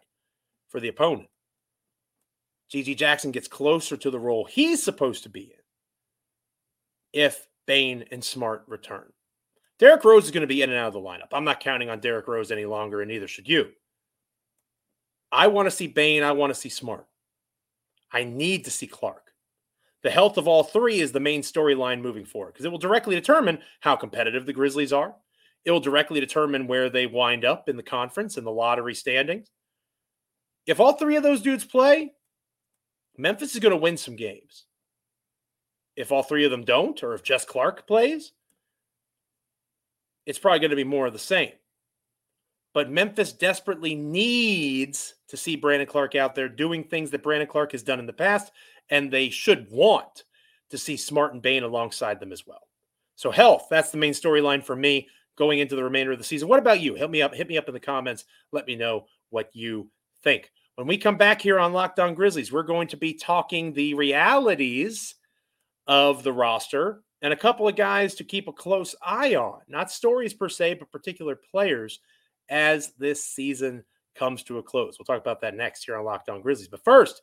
for 0.70 0.80
the 0.80 0.88
opponent. 0.88 1.30
GG 2.74 2.98
Jackson 2.98 3.32
gets 3.32 3.48
closer 3.48 3.96
to 3.96 4.10
the 4.10 4.20
role 4.20 4.46
he's 4.46 4.82
supposed 4.82 5.24
to 5.24 5.30
be 5.30 5.44
in 5.44 5.60
if 7.14 7.48
Bane 7.68 8.06
and 8.12 8.24
Smart 8.24 8.64
return. 8.68 9.12
Derrick 9.78 10.04
Rose 10.06 10.26
is 10.26 10.32
going 10.32 10.42
to 10.42 10.48
be 10.48 10.62
in 10.62 10.70
and 10.70 10.80
out 10.80 10.88
of 10.88 10.94
the 10.94 11.00
lineup. 11.00 11.30
I'm 11.34 11.44
not 11.44 11.60
counting 11.60 11.90
on 11.90 12.00
Derrick 12.00 12.28
Rose 12.28 12.52
any 12.52 12.66
longer, 12.66 13.02
and 13.02 13.10
neither 13.10 13.28
should 13.28 13.50
you. 13.50 13.72
I 15.32 15.48
want 15.48 15.66
to 15.68 15.72
see 15.72 15.88
Bane. 15.88 16.24
I 16.24 16.32
want 16.32 16.54
to 16.54 16.60
see 16.60 16.70
Smart. 16.70 17.06
I 18.12 18.24
need 18.24 18.66
to 18.66 18.72
see 18.72 18.88
Clarke. 18.88 19.32
The 20.04 20.12
health 20.12 20.38
of 20.38 20.48
all 20.48 20.64
three 20.64 21.00
is 21.00 21.12
the 21.12 21.20
main 21.20 21.42
storyline 21.42 22.00
moving 22.00 22.26
forward 22.26 22.54
because 22.54 22.66
it 22.66 22.72
will 22.72 22.78
directly 22.78 23.16
determine 23.16 23.60
how 23.82 23.96
competitive 23.96 24.46
the 24.46 24.54
Grizzlies 24.54 24.94
are. 24.94 25.16
It 25.66 25.72
will 25.72 25.80
directly 25.80 26.20
determine 26.20 26.68
where 26.68 26.90
they 26.90 27.08
wind 27.08 27.44
up 27.44 27.68
in 27.68 27.76
the 27.76 27.84
conference 27.84 28.38
and 28.38 28.46
the 28.46 28.52
lottery 28.52 28.94
standings. 28.94 29.50
If 30.68 30.80
all 30.80 30.94
three 30.94 31.16
of 31.16 31.24
those 31.24 31.42
dudes 31.42 31.66
play, 31.66 32.14
Memphis 33.18 33.56
is 33.56 33.60
going 33.60 33.72
to 33.72 33.78
win 33.78 33.98
some 33.98 34.16
games. 34.16 34.66
If 35.96 36.12
all 36.12 36.24
three 36.24 36.46
of 36.46 36.52
them 36.52 36.66
don't, 36.66 37.02
or 37.04 37.14
if 37.14 37.24
just 37.24 37.48
Clarke 37.48 37.88
plays, 37.88 38.32
it's 40.26 40.40
probably 40.40 40.60
going 40.60 40.70
to 40.72 40.76
be 40.76 40.84
more 40.84 41.08
of 41.08 41.14
the 41.14 41.20
same. 41.20 41.52
but 42.74 42.92
Memphis 42.92 43.32
desperately 43.32 43.96
needs 43.96 45.16
to 45.30 45.38
see 45.38 45.56
Brandon 45.56 45.88
Clarke 45.88 46.16
out 46.16 46.36
there 46.36 46.50
doing 46.50 46.84
things 46.84 47.10
that 47.12 47.24
Brandon 47.24 47.48
Clarke 47.48 47.72
has 47.72 47.84
done 47.84 48.00
in 48.00 48.06
the 48.06 48.12
past, 48.14 48.52
and 48.90 49.10
they 49.10 49.30
should 49.30 49.72
want 49.72 50.26
to 50.70 50.78
see 50.78 50.98
Smart 50.98 51.32
and 51.34 51.42
Bane 51.42 51.64
alongside 51.64 52.20
them 52.20 52.34
as 52.34 52.46
well. 52.46 52.68
So 53.16 53.32
health, 53.32 53.68
that's 53.70 53.92
the 53.92 53.98
main 53.98 54.12
storyline 54.12 54.62
for 54.62 54.76
me 54.76 55.08
going 55.38 55.60
into 55.60 55.78
the 55.78 55.84
remainder 55.86 56.12
of 56.12 56.18
the 56.18 56.24
season. 56.26 56.50
What 56.50 56.60
about 56.60 56.82
you? 56.82 56.96
Hit 56.96 57.10
me 57.10 57.22
up, 57.22 57.34
hit 57.34 57.48
me 57.48 57.58
up 57.58 57.70
in 57.70 57.74
the 57.74 57.80
comments. 57.80 58.26
Let 58.52 58.68
me 58.68 58.76
know 58.76 59.06
what 59.30 59.50
you 59.54 59.90
think. 60.22 60.52
When 60.76 60.86
we 60.86 60.98
come 60.98 61.16
back 61.16 61.42
here 61.42 61.60
on 61.60 61.72
Locked 61.72 62.02
On 62.02 62.14
Grizzlies, 62.14 62.52
we're 62.52 62.64
going 62.64 62.90
to 62.90 62.98
be 62.98 63.14
talking 63.14 63.72
the 63.72 63.94
realities 63.94 65.16
of 65.88 66.24
the 66.24 66.34
roster 66.34 67.04
and 67.22 67.34
a 67.34 67.38
couple 67.38 67.68
of 67.68 67.76
guys 67.76 68.16
to 68.16 68.24
keep 68.24 68.48
a 68.48 68.54
close 68.54 68.96
eye 69.02 69.36
on. 69.36 69.60
Not 69.68 69.92
stories 69.92 70.34
per 70.34 70.50
se, 70.50 70.76
but 70.76 70.92
particular 70.92 71.36
players 71.36 72.00
as 72.50 72.94
this 72.98 73.24
season 73.24 73.84
comes 74.16 74.44
to 74.44 74.58
a 74.58 74.64
close. 74.64 74.98
We'll 74.98 75.06
talk 75.06 75.22
about 75.22 75.42
that 75.42 75.56
next 75.56 75.86
here 75.86 75.98
on 75.98 76.06
Locked 76.06 76.30
On 76.30 76.42
Grizzlies. 76.42 76.68
But 76.68 76.84
first, 76.84 77.22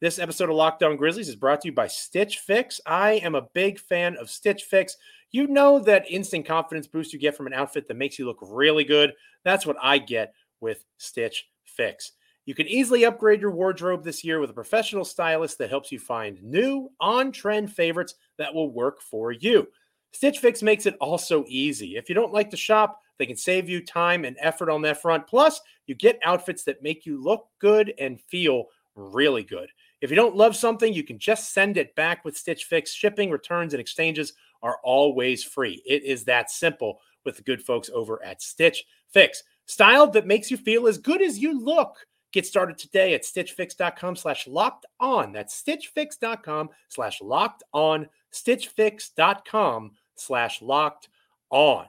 this 0.00 0.18
episode 0.18 0.50
of 0.50 0.56
Locked 0.56 0.82
On 0.82 0.96
Grizzlies 0.96 1.28
is 1.28 1.36
brought 1.36 1.60
to 1.62 1.68
you 1.68 1.74
by 1.74 1.88
Stitch 1.88 2.38
Fix. 2.38 2.80
I 2.86 3.12
am 3.14 3.34
a 3.34 3.48
big 3.54 3.80
fan 3.80 4.16
of 4.16 4.30
Stitch 4.30 4.64
Fix. 4.64 4.96
You 5.30 5.46
know 5.46 5.80
that 5.80 6.10
instant 6.10 6.46
confidence 6.46 6.86
boost 6.86 7.12
you 7.12 7.18
get 7.18 7.36
from 7.36 7.46
an 7.46 7.52
outfit 7.52 7.88
that 7.88 7.96
makes 7.96 8.18
you 8.18 8.26
look 8.26 8.38
really 8.40 8.84
good. 8.84 9.12
That's 9.44 9.66
what 9.66 9.76
I 9.82 9.98
get 9.98 10.32
with 10.60 10.84
Stitch 10.98 11.48
Fix. 11.64 12.12
You 12.48 12.54
can 12.54 12.66
easily 12.66 13.04
upgrade 13.04 13.42
your 13.42 13.50
wardrobe 13.50 14.02
this 14.02 14.24
year 14.24 14.40
with 14.40 14.48
a 14.48 14.54
professional 14.54 15.04
stylist 15.04 15.58
that 15.58 15.68
helps 15.68 15.92
you 15.92 15.98
find 15.98 16.42
new, 16.42 16.90
on 16.98 17.30
trend 17.30 17.70
favorites 17.70 18.14
that 18.38 18.54
will 18.54 18.70
work 18.72 19.02
for 19.02 19.32
you. 19.32 19.68
Stitch 20.12 20.38
Fix 20.38 20.62
makes 20.62 20.86
it 20.86 20.96
also 20.98 21.44
easy. 21.46 21.98
If 21.98 22.08
you 22.08 22.14
don't 22.14 22.32
like 22.32 22.48
to 22.48 22.56
shop, 22.56 23.02
they 23.18 23.26
can 23.26 23.36
save 23.36 23.68
you 23.68 23.84
time 23.84 24.24
and 24.24 24.34
effort 24.40 24.70
on 24.70 24.80
that 24.80 25.02
front. 25.02 25.26
Plus, 25.26 25.60
you 25.86 25.94
get 25.94 26.18
outfits 26.24 26.64
that 26.64 26.82
make 26.82 27.04
you 27.04 27.22
look 27.22 27.48
good 27.58 27.92
and 27.98 28.18
feel 28.18 28.64
really 28.94 29.42
good. 29.42 29.68
If 30.00 30.08
you 30.08 30.16
don't 30.16 30.34
love 30.34 30.56
something, 30.56 30.90
you 30.90 31.04
can 31.04 31.18
just 31.18 31.52
send 31.52 31.76
it 31.76 31.94
back 31.96 32.24
with 32.24 32.34
Stitch 32.34 32.64
Fix. 32.64 32.94
Shipping, 32.94 33.30
returns, 33.30 33.74
and 33.74 33.80
exchanges 33.82 34.32
are 34.62 34.78
always 34.82 35.44
free. 35.44 35.82
It 35.84 36.02
is 36.02 36.24
that 36.24 36.50
simple 36.50 37.00
with 37.26 37.36
the 37.36 37.42
good 37.42 37.60
folks 37.60 37.90
over 37.92 38.24
at 38.24 38.40
Stitch 38.40 38.86
Fix. 39.10 39.42
Style 39.66 40.10
that 40.12 40.26
makes 40.26 40.50
you 40.50 40.56
feel 40.56 40.86
as 40.86 40.96
good 40.96 41.20
as 41.20 41.38
you 41.38 41.62
look. 41.62 41.98
Get 42.32 42.46
started 42.46 42.76
today 42.76 43.14
at 43.14 43.22
stitchfix.com 43.22 44.16
slash 44.16 44.46
locked 44.46 44.86
on. 45.00 45.32
That's 45.32 45.60
stitchfix.com 45.62 46.70
slash 46.88 47.22
locked 47.22 47.62
on. 47.72 48.08
Stitchfix.com 48.32 49.92
slash 50.14 50.62
locked 50.62 51.08
on. 51.50 51.86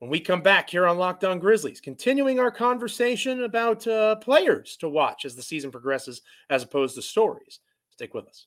When 0.00 0.10
we 0.10 0.20
come 0.20 0.42
back 0.42 0.68
here 0.68 0.86
on 0.86 0.98
Locked 0.98 1.24
On 1.24 1.38
Grizzlies, 1.38 1.80
continuing 1.80 2.38
our 2.38 2.50
conversation 2.50 3.44
about 3.44 3.86
uh, 3.86 4.16
players 4.16 4.76
to 4.78 4.88
watch 4.88 5.24
as 5.24 5.36
the 5.36 5.42
season 5.42 5.70
progresses 5.70 6.20
as 6.50 6.62
opposed 6.62 6.96
to 6.96 7.02
stories. 7.02 7.60
Stick 7.90 8.12
with 8.12 8.26
us. 8.26 8.46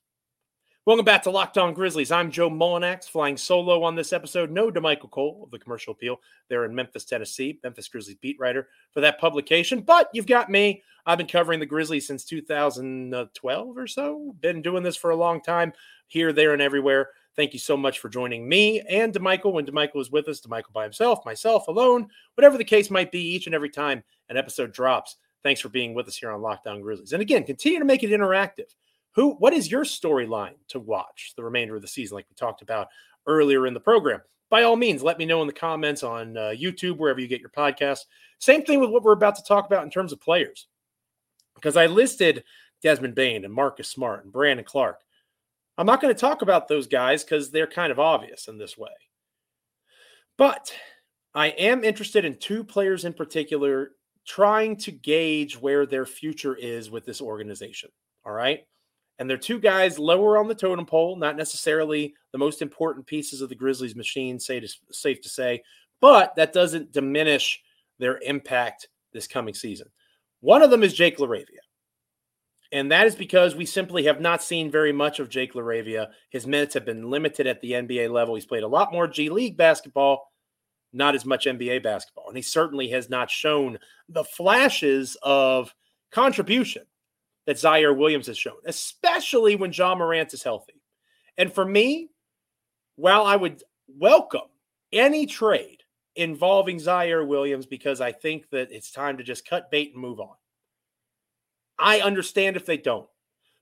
Welcome 0.87 1.03
back 1.03 1.23
to 1.23 1.31
Locked 1.31 1.57
On 1.57 1.73
Grizzlies. 1.73 2.13
I'm 2.13 2.31
Joe 2.31 2.49
Mullinax, 2.49 3.09
flying 3.09 3.35
solo 3.35 3.83
on 3.83 3.93
this 3.93 4.13
episode. 4.13 4.49
No 4.49 4.71
DeMichael 4.71 5.11
Cole 5.11 5.41
of 5.43 5.51
the 5.51 5.59
Commercial 5.59 5.91
Appeal 5.91 6.21
there 6.47 6.63
in 6.63 6.73
Memphis, 6.73 7.03
Tennessee, 7.03 7.59
Memphis 7.61 7.89
Grizzlies 7.89 8.15
beat 8.21 8.39
writer 8.39 8.69
for 8.93 9.01
that 9.01 9.19
publication. 9.19 9.81
But 9.81 10.09
you've 10.13 10.27
got 10.27 10.49
me. 10.49 10.81
I've 11.05 11.17
been 11.17 11.27
covering 11.27 11.59
the 11.59 11.65
Grizzlies 11.65 12.07
since 12.07 12.23
2012 12.23 13.77
or 13.77 13.85
so. 13.85 14.33
Been 14.39 14.61
doing 14.61 14.81
this 14.81 14.95
for 14.95 15.09
a 15.09 15.15
long 15.17 15.41
time, 15.41 15.73
here, 16.07 16.31
there, 16.31 16.53
and 16.53 16.61
everywhere. 16.61 17.09
Thank 17.35 17.51
you 17.51 17.59
so 17.59 17.75
much 17.75 17.99
for 17.99 18.07
joining 18.07 18.47
me 18.47 18.79
and 18.89 19.13
DeMichael 19.13 19.51
when 19.51 19.65
DeMichael 19.65 19.99
is 19.99 20.09
with 20.09 20.29
us, 20.29 20.39
DeMichael 20.39 20.71
by 20.71 20.83
himself, 20.83 21.25
myself 21.25 21.67
alone, 21.67 22.07
whatever 22.35 22.57
the 22.57 22.63
case 22.63 22.89
might 22.89 23.11
be, 23.11 23.19
each 23.19 23.45
and 23.45 23.53
every 23.53 23.69
time 23.69 24.05
an 24.29 24.37
episode 24.37 24.71
drops. 24.71 25.17
Thanks 25.43 25.59
for 25.59 25.67
being 25.67 25.93
with 25.93 26.07
us 26.07 26.15
here 26.15 26.31
on 26.31 26.41
Locked 26.41 26.65
On 26.65 26.79
Grizzlies. 26.79 27.11
And 27.11 27.21
again, 27.21 27.43
continue 27.43 27.79
to 27.79 27.85
make 27.85 28.03
it 28.03 28.11
interactive. 28.11 28.73
Who, 29.17 29.31
what 29.31 29.53
is 29.53 29.69
your 29.69 29.83
storyline 29.83 30.53
to 30.69 30.79
watch 30.79 31.33
the 31.35 31.43
remainder 31.43 31.75
of 31.75 31.81
the 31.81 31.87
season, 31.87 32.15
like 32.15 32.27
we 32.29 32.35
talked 32.35 32.61
about 32.61 32.87
earlier 33.25 33.65
in 33.65 33.73
the 33.73 33.79
program? 33.79 34.21
By 34.51 34.61
all 34.61 34.75
means, 34.75 35.01
let 35.01 35.17
me 35.17 35.25
know 35.25 35.41
in 35.41 35.47
the 35.47 35.53
comments 35.53 36.03
on 36.03 36.37
uh, 36.37 36.53
YouTube, 36.55 36.97
wherever 36.97 37.19
you 37.19 37.27
get 37.27 37.41
your 37.41 37.49
podcast. 37.49 38.01
Same 38.39 38.63
thing 38.63 38.79
with 38.79 38.91
what 38.91 39.01
we're 39.01 39.13
about 39.13 39.35
to 39.35 39.43
talk 39.43 39.65
about 39.65 39.83
in 39.83 39.89
terms 39.89 40.13
of 40.13 40.21
players, 40.21 40.67
because 41.55 41.75
I 41.75 41.87
listed 41.87 42.43
Desmond 42.83 43.15
Bane 43.15 43.43
and 43.43 43.53
Marcus 43.53 43.89
Smart 43.89 44.23
and 44.23 44.31
Brandon 44.31 44.63
Clarke. 44.63 45.01
I'm 45.79 45.87
not 45.87 45.99
going 45.99 46.13
to 46.13 46.19
talk 46.19 46.43
about 46.43 46.67
those 46.67 46.85
guys 46.85 47.23
because 47.23 47.49
they're 47.49 47.65
kind 47.65 47.91
of 47.91 47.99
obvious 47.99 48.47
in 48.47 48.59
this 48.59 48.77
way. 48.77 48.91
But 50.37 50.71
I 51.33 51.47
am 51.47 51.83
interested 51.83 52.23
in 52.23 52.37
two 52.37 52.63
players 52.63 53.03
in 53.03 53.13
particular, 53.13 53.93
trying 54.27 54.77
to 54.77 54.91
gauge 54.91 55.59
where 55.59 55.87
their 55.87 56.05
future 56.05 56.55
is 56.55 56.91
with 56.91 57.03
this 57.03 57.19
organization. 57.19 57.89
All 58.23 58.31
right. 58.31 58.59
And 59.19 59.29
they're 59.29 59.37
two 59.37 59.59
guys 59.59 59.97
lower 59.97 60.37
on 60.37 60.47
the 60.47 60.55
totem 60.55 60.85
pole, 60.85 61.15
not 61.15 61.37
necessarily 61.37 62.13
the 62.31 62.37
most 62.37 62.61
important 62.61 63.07
pieces 63.07 63.41
of 63.41 63.49
the 63.49 63.55
Grizzlies 63.55 63.95
machine, 63.95 64.39
say 64.39 64.59
to, 64.59 64.67
safe 64.91 65.21
to 65.21 65.29
say, 65.29 65.63
but 66.01 66.35
that 66.35 66.53
doesn't 66.53 66.91
diminish 66.91 67.61
their 67.99 68.19
impact 68.19 68.89
this 69.13 69.27
coming 69.27 69.53
season. 69.53 69.87
One 70.41 70.61
of 70.61 70.69
them 70.69 70.83
is 70.83 70.93
Jake 70.93 71.17
LaRavia. 71.17 71.61
And 72.71 72.91
that 72.91 73.07
is 73.07 73.15
because 73.15 73.55
we 73.55 73.65
simply 73.65 74.03
have 74.03 74.19
not 74.19 74.43
seen 74.43 74.69
very 74.69 74.91
much 74.91 75.19
of 75.19 75.29
Jake 75.29 75.53
LaRavia. 75.53 76.09
His 76.29 76.45
minutes 76.45 76.73
have 76.73 76.85
been 76.85 77.09
limited 77.09 77.47
at 77.47 77.61
the 77.61 77.71
NBA 77.71 78.11
level. 78.11 78.35
He's 78.35 78.45
played 78.45 78.63
a 78.63 78.67
lot 78.67 78.91
more 78.91 79.07
G 79.07 79.29
League 79.29 79.57
basketball, 79.57 80.31
not 80.91 81.15
as 81.15 81.25
much 81.25 81.45
NBA 81.45 81.81
basketball. 81.81 82.27
And 82.27 82.35
he 82.35 82.43
certainly 82.43 82.89
has 82.89 83.09
not 83.09 83.31
shown 83.31 83.79
the 84.09 84.25
flashes 84.25 85.17
of 85.23 85.73
contribution 86.11 86.83
that 87.47 87.55
Ziaire 87.55 87.97
Williams 87.97 88.27
has 88.27 88.37
shown, 88.37 88.57
especially 88.65 89.55
when 89.55 89.71
Ja 89.71 89.95
Morant 89.95 90.33
is 90.33 90.43
healthy. 90.43 90.79
And 91.37 91.51
for 91.51 91.65
me, 91.65 92.09
while 92.97 93.25
I 93.25 93.35
would 93.35 93.63
welcome 93.87 94.49
any 94.91 95.25
trade 95.25 95.81
involving 96.15 96.77
Ziaire 96.77 97.25
Williams 97.25 97.65
because 97.65 98.01
I 98.01 98.11
think 98.11 98.49
that 98.51 98.71
it's 98.71 98.91
time 98.91 99.17
to 99.17 99.23
just 99.23 99.47
cut 99.47 99.71
bait 99.71 99.93
and 99.93 100.01
move 100.01 100.19
on. 100.19 100.35
I 101.79 102.01
understand 102.01 102.55
if 102.55 102.65
they 102.65 102.77
don't 102.77 103.07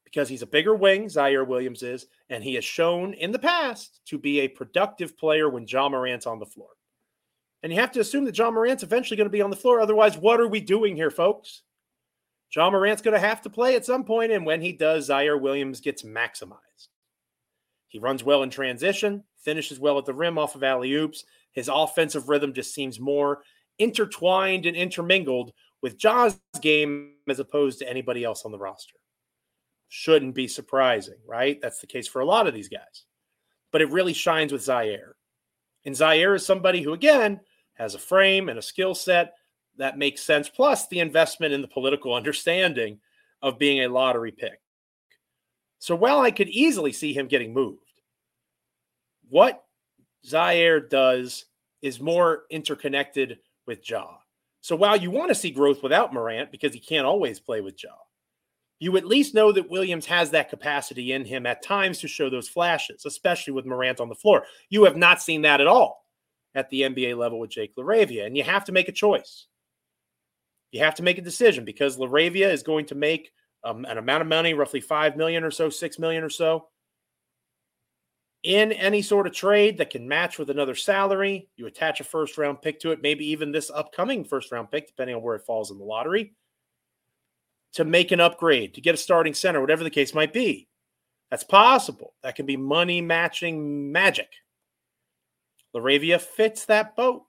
because 0.05 0.29
he's 0.29 0.41
a 0.41 0.47
bigger 0.47 0.73
wing, 0.73 1.05
Ziaire 1.05 1.45
Williams 1.45 1.83
is, 1.83 2.07
and 2.29 2.43
he 2.43 2.55
has 2.55 2.63
shown 2.63 3.13
in 3.13 3.31
the 3.31 3.39
past 3.39 3.99
to 4.05 4.17
be 4.17 4.39
a 4.39 4.47
productive 4.47 5.17
player 5.17 5.49
when 5.49 5.67
Ja 5.67 5.89
Morant's 5.89 6.25
on 6.25 6.39
the 6.39 6.45
floor. 6.45 6.69
And 7.61 7.73
you 7.73 7.79
have 7.79 7.91
to 7.91 7.99
assume 7.99 8.23
that 8.25 8.37
Ja 8.37 8.49
Morant's 8.49 8.83
eventually 8.83 9.17
going 9.17 9.25
to 9.25 9.31
be 9.31 9.41
on 9.41 9.49
the 9.49 9.55
floor. 9.55 9.81
Otherwise, 9.81 10.17
what 10.17 10.39
are 10.39 10.47
we 10.47 10.61
doing 10.61 10.95
here, 10.95 11.11
folks? 11.11 11.63
Ja 12.53 12.69
Morant's 12.69 13.01
going 13.01 13.13
to 13.13 13.27
have 13.27 13.41
to 13.41 13.49
play 13.49 13.75
at 13.75 13.85
some 13.85 14.03
point, 14.03 14.31
and 14.31 14.45
when 14.45 14.61
he 14.61 14.71
does, 14.71 15.09
Ziaire 15.09 15.39
Williams 15.39 15.81
gets 15.81 16.03
maximized. 16.03 16.87
He 17.87 17.99
runs 17.99 18.23
well 18.23 18.43
in 18.43 18.49
transition, 18.49 19.23
finishes 19.37 19.79
well 19.79 19.97
at 19.97 20.05
the 20.05 20.13
rim 20.13 20.37
off 20.37 20.55
of 20.55 20.63
alley 20.63 20.93
oops. 20.93 21.23
His 21.51 21.69
offensive 21.71 22.29
rhythm 22.29 22.53
just 22.53 22.73
seems 22.73 22.99
more 22.99 23.43
intertwined 23.79 24.65
and 24.65 24.75
intermingled 24.75 25.51
with 25.81 25.97
Ja's 25.97 26.39
game 26.61 27.13
as 27.29 27.39
opposed 27.39 27.79
to 27.79 27.89
anybody 27.89 28.23
else 28.23 28.43
on 28.45 28.51
the 28.51 28.57
roster. 28.57 28.95
Shouldn't 29.89 30.35
be 30.35 30.47
surprising, 30.47 31.17
right? 31.27 31.59
That's 31.61 31.79
the 31.79 31.87
case 31.87 32.07
for 32.07 32.21
a 32.21 32.25
lot 32.25 32.47
of 32.47 32.53
these 32.53 32.69
guys. 32.69 33.05
But 33.71 33.81
it 33.81 33.91
really 33.91 34.13
shines 34.13 34.51
with 34.51 34.61
Ziaire. 34.61 35.13
And 35.85 35.95
Ziaire 35.95 36.35
is 36.35 36.45
somebody 36.45 36.81
who, 36.81 36.93
again, 36.93 37.39
has 37.75 37.95
a 37.95 37.99
frame 37.99 38.49
and 38.49 38.57
a 38.57 38.63
skill 38.63 38.95
set 38.95 39.35
that 39.77 39.97
makes 39.97 40.23
sense. 40.23 40.49
Plus, 40.49 40.87
the 40.87 40.99
investment 40.99 41.53
in 41.53 41.61
the 41.61 41.67
political 41.67 42.13
understanding 42.13 42.99
of 43.41 43.59
being 43.59 43.83
a 43.83 43.89
lottery 43.89 44.31
pick. 44.31 44.59
So, 45.79 45.95
while 45.95 46.19
I 46.19 46.31
could 46.31 46.49
easily 46.49 46.91
see 46.91 47.13
him 47.13 47.27
getting 47.27 47.53
moved, 47.53 47.79
what 49.29 49.63
Ziaire 50.25 50.89
does 50.89 51.45
is 51.81 51.99
more 51.99 52.43
interconnected 52.49 53.39
with 53.67 53.87
Ja. 53.89 54.07
So, 54.61 54.75
while 54.75 54.97
you 54.97 55.11
want 55.11 55.29
to 55.29 55.35
see 55.35 55.51
growth 55.51 55.83
without 55.83 56.13
Morant 56.13 56.51
because 56.51 56.73
he 56.73 56.79
can't 56.79 57.05
always 57.05 57.39
play 57.39 57.61
with 57.61 57.81
Ja, 57.83 57.91
you 58.79 58.97
at 58.97 59.05
least 59.05 59.33
know 59.33 59.51
that 59.51 59.69
Williams 59.69 60.05
has 60.05 60.31
that 60.31 60.49
capacity 60.49 61.11
in 61.11 61.23
him 61.25 61.45
at 61.45 61.63
times 61.63 61.99
to 61.99 62.07
show 62.07 62.29
those 62.29 62.49
flashes, 62.49 63.05
especially 63.05 63.53
with 63.53 63.65
Morant 63.65 63.99
on 63.99 64.09
the 64.09 64.15
floor. 64.15 64.45
You 64.69 64.85
have 64.85 64.97
not 64.97 65.21
seen 65.21 65.43
that 65.43 65.61
at 65.61 65.67
all 65.67 66.05
at 66.55 66.69
the 66.69 66.81
NBA 66.81 67.17
level 67.17 67.39
with 67.39 67.51
Jake 67.51 67.75
LaRavia, 67.75 68.25
and 68.25 68.35
you 68.35 68.43
have 68.43 68.65
to 68.65 68.71
make 68.71 68.87
a 68.87 68.93
choice 68.93 69.47
you 70.75 70.83
have 70.83 70.95
to 70.95 71.03
make 71.03 71.17
a 71.17 71.21
decision 71.21 71.63
because 71.63 71.95
LaRavia 71.95 72.51
is 72.51 72.61
going 72.61 72.85
to 72.87 72.95
make 72.95 73.31
um, 73.63 73.85
an 73.85 73.97
amount 73.97 74.21
of 74.21 74.27
money, 74.27 74.53
roughly 74.53 74.81
five 74.81 75.15
million 75.15 75.45
or 75.45 75.49
so, 75.49 75.69
six 75.69 75.97
million 75.97 76.21
or 76.21 76.29
so, 76.29 76.67
in 78.43 78.73
any 78.73 79.01
sort 79.01 79.25
of 79.25 79.31
trade 79.31 79.77
that 79.77 79.89
can 79.89 80.05
match 80.05 80.37
with 80.37 80.49
another 80.49 80.75
salary. 80.75 81.47
You 81.55 81.67
attach 81.67 82.01
a 82.01 82.03
first 82.03 82.37
round 82.37 82.61
pick 82.61 82.81
to 82.81 82.91
it, 82.91 83.01
maybe 83.01 83.25
even 83.27 83.53
this 83.53 83.71
upcoming 83.73 84.25
first 84.25 84.51
round 84.51 84.69
pick, 84.69 84.87
depending 84.87 85.15
on 85.15 85.21
where 85.21 85.37
it 85.37 85.45
falls 85.45 85.71
in 85.71 85.77
the 85.77 85.85
lottery, 85.85 86.35
to 87.75 87.85
make 87.85 88.11
an 88.11 88.19
upgrade, 88.19 88.73
to 88.73 88.81
get 88.81 88.95
a 88.95 88.97
starting 88.97 89.33
center, 89.33 89.61
whatever 89.61 89.85
the 89.85 89.89
case 89.89 90.13
might 90.13 90.33
be. 90.33 90.67
That's 91.31 91.45
possible. 91.45 92.15
That 92.21 92.35
can 92.35 92.45
be 92.45 92.57
money 92.57 92.99
matching 92.99 93.93
magic. 93.93 94.29
LaRavia 95.73 96.19
fits 96.19 96.65
that 96.65 96.97
boat. 96.97 97.23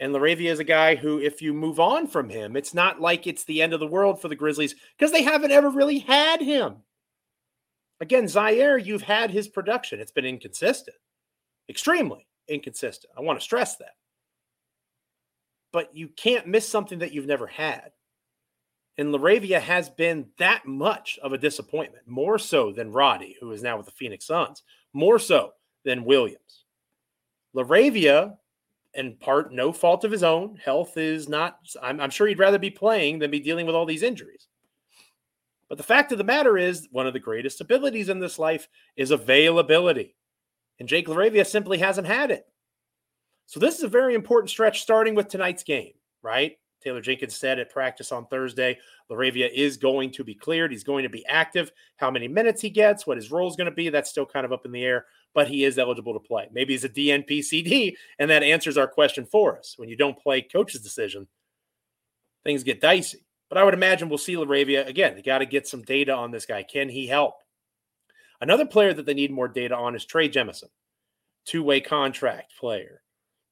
And 0.00 0.14
LaRavia 0.14 0.50
is 0.50 0.58
a 0.58 0.64
guy 0.64 0.94
who, 0.94 1.20
if 1.20 1.42
you 1.42 1.52
move 1.52 1.78
on 1.78 2.06
from 2.06 2.30
him, 2.30 2.56
it's 2.56 2.72
not 2.72 3.02
like 3.02 3.26
it's 3.26 3.44
the 3.44 3.60
end 3.60 3.74
of 3.74 3.80
the 3.80 3.86
world 3.86 4.20
for 4.20 4.28
the 4.28 4.34
Grizzlies 4.34 4.74
because 4.98 5.12
they 5.12 5.22
haven't 5.22 5.52
ever 5.52 5.68
really 5.68 5.98
had 5.98 6.40
him. 6.40 6.76
Again, 8.00 8.24
Ziaire, 8.24 8.82
you've 8.82 9.02
had 9.02 9.30
his 9.30 9.46
production. 9.46 10.00
It's 10.00 10.10
been 10.10 10.24
inconsistent, 10.24 10.96
extremely 11.68 12.26
inconsistent. 12.48 13.12
I 13.16 13.20
want 13.20 13.38
to 13.38 13.44
stress 13.44 13.76
that. 13.76 13.92
But 15.70 15.94
you 15.94 16.08
can't 16.08 16.46
miss 16.46 16.66
something 16.66 17.00
that 17.00 17.12
you've 17.12 17.26
never 17.26 17.46
had. 17.46 17.92
And 18.96 19.14
LaRavia 19.14 19.60
has 19.60 19.90
been 19.90 20.28
that 20.38 20.66
much 20.66 21.18
of 21.22 21.34
a 21.34 21.38
disappointment, 21.38 22.08
more 22.08 22.38
so 22.38 22.72
than 22.72 22.90
Roddy, 22.90 23.36
who 23.38 23.52
is 23.52 23.62
now 23.62 23.76
with 23.76 23.86
the 23.86 23.92
Phoenix 23.92 24.26
Suns, 24.26 24.62
more 24.94 25.18
so 25.18 25.52
than 25.84 26.04
Williams. 26.04 26.64
LaRavia 27.54 28.36
in 28.94 29.16
part 29.16 29.52
no 29.52 29.72
fault 29.72 30.04
of 30.04 30.10
his 30.10 30.22
own. 30.22 30.56
Health 30.56 30.96
is 30.96 31.28
not, 31.28 31.58
I'm, 31.82 32.00
I'm, 32.00 32.10
sure 32.10 32.26
he'd 32.26 32.38
rather 32.38 32.58
be 32.58 32.70
playing 32.70 33.18
than 33.18 33.30
be 33.30 33.40
dealing 33.40 33.66
with 33.66 33.74
all 33.74 33.86
these 33.86 34.02
injuries. 34.02 34.48
But 35.68 35.78
the 35.78 35.84
fact 35.84 36.10
of 36.10 36.18
the 36.18 36.24
matter 36.24 36.58
is, 36.58 36.88
one 36.90 37.06
of 37.06 37.12
the 37.12 37.20
greatest 37.20 37.60
abilities 37.60 38.08
in 38.08 38.18
this 38.18 38.38
life 38.38 38.68
is 38.96 39.12
availability. 39.12 40.16
And 40.80 40.88
Jake 40.88 41.06
LaRavia 41.06 41.46
simply 41.46 41.78
hasn't 41.78 42.08
had 42.08 42.32
it. 42.32 42.44
So 43.46 43.60
this 43.60 43.78
is 43.78 43.84
a 43.84 43.88
very 43.88 44.14
important 44.14 44.50
stretch 44.50 44.82
starting 44.82 45.14
with 45.14 45.28
tonight's 45.28 45.62
game, 45.62 45.92
right? 46.22 46.56
Taylor 46.82 47.00
Jenkins 47.00 47.36
said 47.36 47.58
at 47.58 47.70
practice 47.70 48.10
on 48.10 48.26
Thursday, 48.26 48.78
LaRavia 49.10 49.52
is 49.52 49.76
going 49.76 50.10
to 50.12 50.24
be 50.24 50.34
cleared. 50.34 50.72
He's 50.72 50.84
going 50.84 51.02
to 51.02 51.08
be 51.08 51.26
active. 51.26 51.70
How 51.96 52.10
many 52.10 52.26
minutes 52.26 52.62
he 52.62 52.70
gets, 52.70 53.06
what 53.06 53.18
his 53.18 53.30
role 53.30 53.48
is 53.48 53.56
going 53.56 53.66
to 53.66 53.74
be, 53.74 53.90
that's 53.90 54.10
still 54.10 54.26
kind 54.26 54.46
of 54.46 54.52
up 54.52 54.64
in 54.64 54.72
the 54.72 54.84
air 54.84 55.06
but 55.34 55.48
he 55.48 55.64
is 55.64 55.78
eligible 55.78 56.12
to 56.12 56.20
play. 56.20 56.48
Maybe 56.52 56.74
he's 56.74 56.84
a 56.84 56.88
DNP 56.88 57.94
and 58.18 58.30
that 58.30 58.42
answers 58.42 58.76
our 58.76 58.88
question 58.88 59.24
for 59.24 59.58
us. 59.58 59.74
When 59.76 59.88
you 59.88 59.96
don't 59.96 60.18
play 60.18 60.42
coach's 60.42 60.82
decision, 60.82 61.28
things 62.44 62.64
get 62.64 62.80
dicey. 62.80 63.24
But 63.48 63.58
I 63.58 63.64
would 63.64 63.74
imagine 63.74 64.08
we'll 64.08 64.18
see 64.18 64.36
LaRavia 64.36 64.86
again. 64.86 65.14
They 65.14 65.22
got 65.22 65.38
to 65.38 65.46
get 65.46 65.66
some 65.66 65.82
data 65.82 66.12
on 66.12 66.30
this 66.30 66.46
guy. 66.46 66.62
Can 66.62 66.88
he 66.88 67.06
help? 67.06 67.34
Another 68.40 68.64
player 68.64 68.94
that 68.94 69.06
they 69.06 69.14
need 69.14 69.30
more 69.30 69.48
data 69.48 69.76
on 69.76 69.94
is 69.94 70.04
Trey 70.04 70.28
Jemison, 70.28 70.70
two 71.44 71.62
way 71.62 71.80
contract 71.80 72.52
player. 72.58 73.02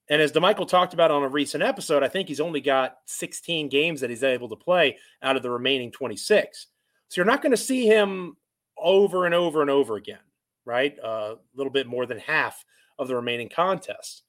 And 0.08 0.22
as 0.22 0.32
DeMichael 0.32 0.66
talked 0.66 0.94
about 0.94 1.10
on 1.10 1.22
a 1.22 1.28
recent 1.28 1.62
episode, 1.62 2.02
I 2.02 2.08
think 2.08 2.28
he's 2.28 2.40
only 2.40 2.62
got 2.62 2.96
16 3.04 3.68
games 3.68 4.00
that 4.00 4.08
he's 4.08 4.24
able 4.24 4.48
to 4.48 4.56
play 4.56 4.96
out 5.20 5.36
of 5.36 5.42
the 5.42 5.50
remaining 5.50 5.92
26. 5.92 6.68
So 7.08 7.20
you're 7.20 7.26
not 7.26 7.42
going 7.42 7.50
to 7.50 7.58
see 7.58 7.86
him 7.86 8.36
over 8.78 9.26
and 9.26 9.34
over 9.34 9.60
and 9.60 9.68
over 9.70 9.96
again 9.96 10.18
right? 10.68 10.96
A 11.02 11.06
uh, 11.06 11.34
little 11.56 11.72
bit 11.72 11.86
more 11.86 12.04
than 12.04 12.18
half 12.18 12.62
of 12.98 13.08
the 13.08 13.16
remaining 13.16 13.48
contests. 13.48 14.22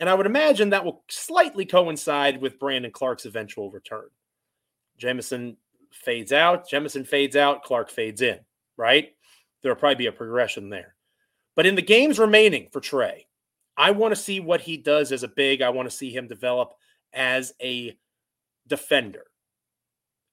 And 0.00 0.10
I 0.10 0.14
would 0.14 0.26
imagine 0.26 0.70
that 0.70 0.84
will 0.84 1.04
slightly 1.08 1.64
coincide 1.64 2.42
with 2.42 2.58
Brandon 2.58 2.90
Clarke's 2.90 3.26
eventual 3.26 3.70
return. 3.70 4.08
Jemison 5.00 5.56
fades 5.92 6.32
out, 6.32 6.68
Jemison 6.68 7.06
fades 7.06 7.36
out, 7.36 7.62
Clarke 7.62 7.90
fades 7.90 8.22
in, 8.22 8.40
right? 8.76 9.12
There'll 9.62 9.78
probably 9.78 9.94
be 9.94 10.06
a 10.06 10.12
progression 10.12 10.68
there. 10.68 10.96
But 11.54 11.66
in 11.66 11.76
the 11.76 11.82
games 11.82 12.18
remaining 12.18 12.68
for 12.72 12.80
Trey, 12.80 13.28
I 13.76 13.92
want 13.92 14.12
to 14.12 14.20
see 14.20 14.40
what 14.40 14.60
he 14.60 14.76
does 14.76 15.12
as 15.12 15.22
a 15.22 15.28
big. 15.28 15.62
I 15.62 15.70
want 15.70 15.88
to 15.88 15.96
see 15.96 16.10
him 16.10 16.26
develop 16.26 16.74
as 17.12 17.52
a 17.62 17.96
defender 18.66 19.26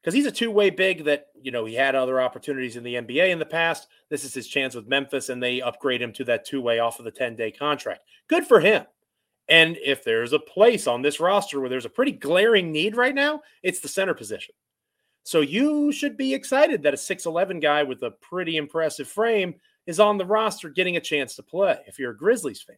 because 0.02 0.14
he's 0.14 0.26
a 0.26 0.32
two-way 0.32 0.70
big 0.70 1.06
that 1.06 1.28
you 1.42 1.52
know 1.52 1.66
he 1.66 1.76
had 1.76 1.96
other 1.96 2.22
opportunities 2.22 2.76
in 2.76 2.84
the 2.84 2.96
NBA 2.96 3.30
in 3.30 3.40
the 3.40 3.46
past. 3.46 3.88
This 4.10 4.24
is 4.24 4.34
his 4.34 4.48
chance 4.48 4.76
with 4.76 4.88
Memphis, 4.88 5.30
and 5.30 5.42
they 5.42 5.62
upgrade 5.62 6.02
him 6.02 6.14
to 6.14 6.24
that 6.26 6.46
two-way 6.46 6.80
off 6.80 7.00
of 7.00 7.06
the 7.06 7.12
10-day 7.12 7.52
contract. 7.52 8.04
Good 8.28 8.46
for 8.46 8.60
him. 8.60 8.86
And 9.48 9.78
if 9.84 10.04
there's 10.04 10.34
a 10.34 10.40
place 10.40 10.88
on 10.88 11.02
this 11.02 11.20
roster 11.20 11.60
where 11.60 11.70
there's 11.70 11.86
a 11.86 11.90
pretty 11.90 12.14
glaring 12.14 12.72
need 12.72 12.96
right 12.96 13.14
now, 13.14 13.42
it's 13.64 13.80
the 13.80 13.88
center 13.88 14.14
position. 14.14 14.56
So 15.24 15.42
you 15.42 15.92
should 15.92 16.18
be 16.18 16.34
excited 16.34 16.82
that 16.84 16.94
a 16.94 16.98
6'11 16.98 17.62
guy 17.62 17.84
with 17.84 18.02
a 18.04 18.12
pretty 18.12 18.58
impressive 18.58 19.08
frame 19.08 19.56
is 19.86 20.00
on 20.00 20.18
the 20.18 20.26
roster 20.26 20.70
getting 20.70 20.98
a 20.98 21.02
chance 21.02 21.36
to 21.36 21.44
play 21.44 21.78
if 21.86 22.00
you're 22.00 22.12
a 22.12 22.18
Grizzlies 22.18 22.62
fan. 22.62 22.78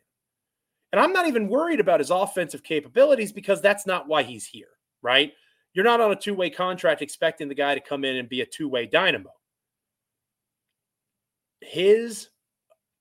And 0.91 0.99
I'm 0.99 1.13
not 1.13 1.27
even 1.27 1.47
worried 1.47 1.79
about 1.79 1.99
his 1.99 2.11
offensive 2.11 2.63
capabilities 2.63 3.31
because 3.31 3.61
that's 3.61 3.85
not 3.85 4.07
why 4.07 4.23
he's 4.23 4.45
here, 4.45 4.67
right? 5.01 5.33
You're 5.73 5.85
not 5.85 6.01
on 6.01 6.11
a 6.11 6.15
two 6.15 6.33
way 6.33 6.49
contract 6.49 7.01
expecting 7.01 7.47
the 7.47 7.55
guy 7.55 7.75
to 7.75 7.81
come 7.81 8.05
in 8.05 8.17
and 8.17 8.29
be 8.29 8.41
a 8.41 8.45
two 8.45 8.69
way 8.69 8.85
dynamo. 8.85 9.31
His 11.61 12.29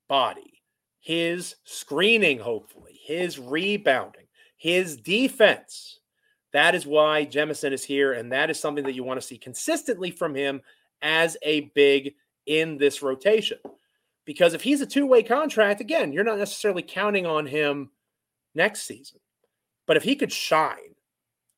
body, 0.09 0.63
his 1.01 1.57
screening, 1.65 2.39
hopefully, 2.39 2.99
his 3.05 3.39
rebounding, 3.39 4.27
his 4.57 4.97
defense. 4.97 5.99
That 6.53 6.75
is 6.75 6.87
why 6.87 7.27
Jemison 7.27 7.73
is 7.73 7.83
here. 7.83 8.13
And 8.13 8.31
that 8.33 8.51
is 8.51 8.61
something 8.61 8.85
that 8.85 8.95
you 8.95 9.05
want 9.05 9.21
to 9.21 9.27
see 9.27 9.39
consistently 9.39 10.11
from 10.11 10.35
him 10.35 10.61
as 11.01 11.37
a 11.43 11.73
big 11.75 12.15
in 12.47 12.79
this 12.79 13.03
rotation. 13.03 13.59
Because 14.25 14.55
if 14.55 14.63
he's 14.63 14.81
a 14.81 14.87
two 14.87 15.07
way 15.07 15.23
contract, 15.23 15.81
again, 15.81 16.13
you're 16.13 16.25
not 16.25 16.39
necessarily 16.39 16.83
counting 16.83 17.27
on 17.27 17.47
him 17.47 17.91
next 18.55 18.83
season. 18.83 19.19
But 19.87 19.97
if 19.97 20.03
he 20.03 20.15
could 20.15 20.33
shine 20.33 20.95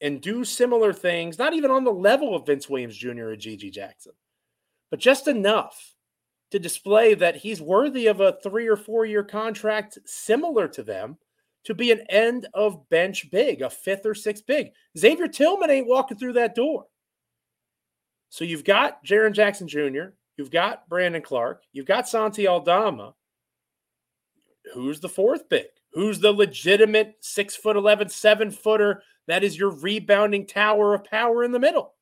and 0.00 0.20
do 0.20 0.44
similar 0.44 0.92
things, 0.92 1.38
not 1.38 1.54
even 1.54 1.70
on 1.70 1.84
the 1.84 1.92
level 1.92 2.34
of 2.34 2.46
Vince 2.46 2.68
Williams 2.68 2.96
Jr. 2.96 3.08
or 3.08 3.36
GG 3.36 3.72
Jackson, 3.72 4.12
but 4.90 5.00
just 5.00 5.28
enough 5.28 5.94
to 6.50 6.58
display 6.58 7.14
that 7.14 7.36
he's 7.36 7.60
worthy 7.60 8.06
of 8.06 8.20
a 8.20 8.36
three 8.42 8.68
or 8.68 8.76
four 8.76 9.04
year 9.04 9.24
contract 9.24 9.98
similar 10.04 10.68
to 10.68 10.82
them 10.82 11.16
to 11.64 11.74
be 11.74 11.90
an 11.90 12.02
end 12.10 12.46
of 12.54 12.88
bench 12.90 13.30
big, 13.30 13.62
a 13.62 13.70
fifth 13.70 14.06
or 14.06 14.14
sixth 14.14 14.46
big. 14.46 14.68
Xavier 14.96 15.28
Tillman 15.28 15.70
ain't 15.70 15.86
walking 15.86 16.16
through 16.16 16.34
that 16.34 16.54
door. 16.54 16.84
So 18.28 18.44
you've 18.44 18.64
got 18.64 19.04
Jaren 19.04 19.32
Jackson 19.32 19.66
Jr., 19.66 20.12
you've 20.36 20.50
got 20.50 20.88
Brandon 20.88 21.22
Clarke, 21.22 21.62
you've 21.72 21.86
got 21.86 22.08
Santi 22.08 22.46
Aldama. 22.46 23.14
Who's 24.74 25.00
the 25.00 25.08
fourth 25.08 25.48
big? 25.48 25.66
Who's 25.92 26.18
the 26.18 26.32
legitimate 26.32 27.16
six 27.20 27.54
foot 27.54 27.76
11, 27.76 28.08
seven 28.08 28.50
footer 28.50 29.02
that 29.26 29.44
is 29.44 29.58
your 29.58 29.70
rebounding 29.70 30.46
tower 30.46 30.94
of 30.94 31.04
power 31.04 31.44
in 31.44 31.52
the 31.52 31.58
middle. 31.58 31.94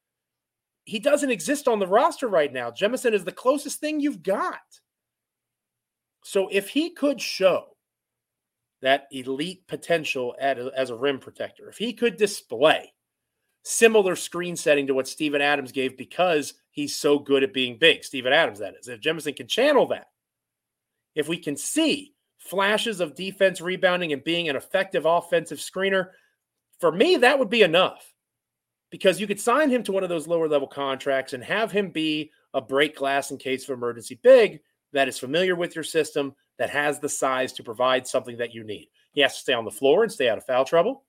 He 0.85 0.99
doesn't 0.99 1.31
exist 1.31 1.69
on 1.69 1.79
the 1.79 1.87
roster 1.87 2.29
right 2.29 2.53
now. 2.53 2.71
Jemison 2.71 3.13
is 3.13 3.25
the 3.25 3.33
closest 3.33 3.79
thing 3.79 4.01
you've 4.01 4.23
got. 4.23 4.61
So 6.25 6.49
if 6.51 6.69
he 6.69 6.91
could 6.91 7.21
show 7.21 7.77
that 8.81 9.07
elite 9.13 9.67
potential 9.69 10.35
at, 10.41 10.59
as 10.59 10.91
a 10.91 10.97
rim 10.97 11.19
protector, 11.19 11.69
if 11.69 11.79
he 11.79 11.93
could 11.93 12.17
display 12.17 12.93
similar 13.63 14.17
screen 14.17 14.57
setting 14.57 14.89
to 14.89 14.95
what 14.95 15.07
Steven 15.07 15.41
Adams 15.41 15.71
gave 15.71 15.97
because 15.97 16.55
he's 16.73 16.97
so 16.97 17.19
good 17.19 17.45
at 17.45 17.55
being 17.55 17.79
big, 17.79 18.03
Steven 18.03 18.33
Adams, 18.33 18.59
that 18.59 18.75
is, 18.81 18.89
if 18.89 19.01
Jemison 19.01 19.37
can 19.37 19.47
channel 19.47 19.87
that, 19.87 20.07
if 21.15 21.29
we 21.29 21.37
can 21.37 21.57
see 21.57 22.15
flashes 22.39 23.01
of 23.01 23.15
defense 23.15 23.61
rebounding 23.61 24.13
and 24.13 24.25
being 24.25 24.49
an 24.49 24.57
effective 24.57 25.07
offensive 25.07 25.59
screener, 25.59 26.09
for 26.83 26.91
me, 26.91 27.15
that 27.19 27.39
would 27.39 27.49
be 27.49 27.63
enough 27.63 28.13
because 28.91 29.21
you 29.21 29.29
could 29.29 29.41
sign 29.41 29.71
him 29.71 29.85
to 29.85 29.93
one 29.93 30.03
of 30.03 30.09
those 30.09 30.27
lower 30.27 30.49
level 30.49 30.67
contracts 30.67 31.33
and 31.33 31.45
have 31.45 31.71
him 31.71 31.91
be 31.91 32.33
a 32.55 32.61
break 32.61 32.97
glass 32.97 33.31
in 33.31 33.39
case 33.39 33.63
of 33.63 33.71
emergency 33.71 34.19
big 34.21 34.59
that 34.93 35.07
is 35.07 35.17
familiar 35.17 35.55
with 35.55 35.77
your 35.77 35.85
system, 35.85 36.35
that 36.59 36.71
has 36.71 36.99
the 36.99 37.09
size 37.09 37.53
to 37.53 37.63
provide 37.63 38.05
something 38.05 38.37
that 38.37 38.53
you 38.53 38.65
need. 38.65 38.89
He 39.13 39.21
has 39.21 39.35
to 39.35 39.41
stay 39.43 39.53
on 39.53 39.65
the 39.65 39.71
floor 39.71 40.03
and 40.03 40.11
stay 40.11 40.29
out 40.29 40.39
of 40.39 40.45
foul 40.45 40.65
trouble. 40.65 41.05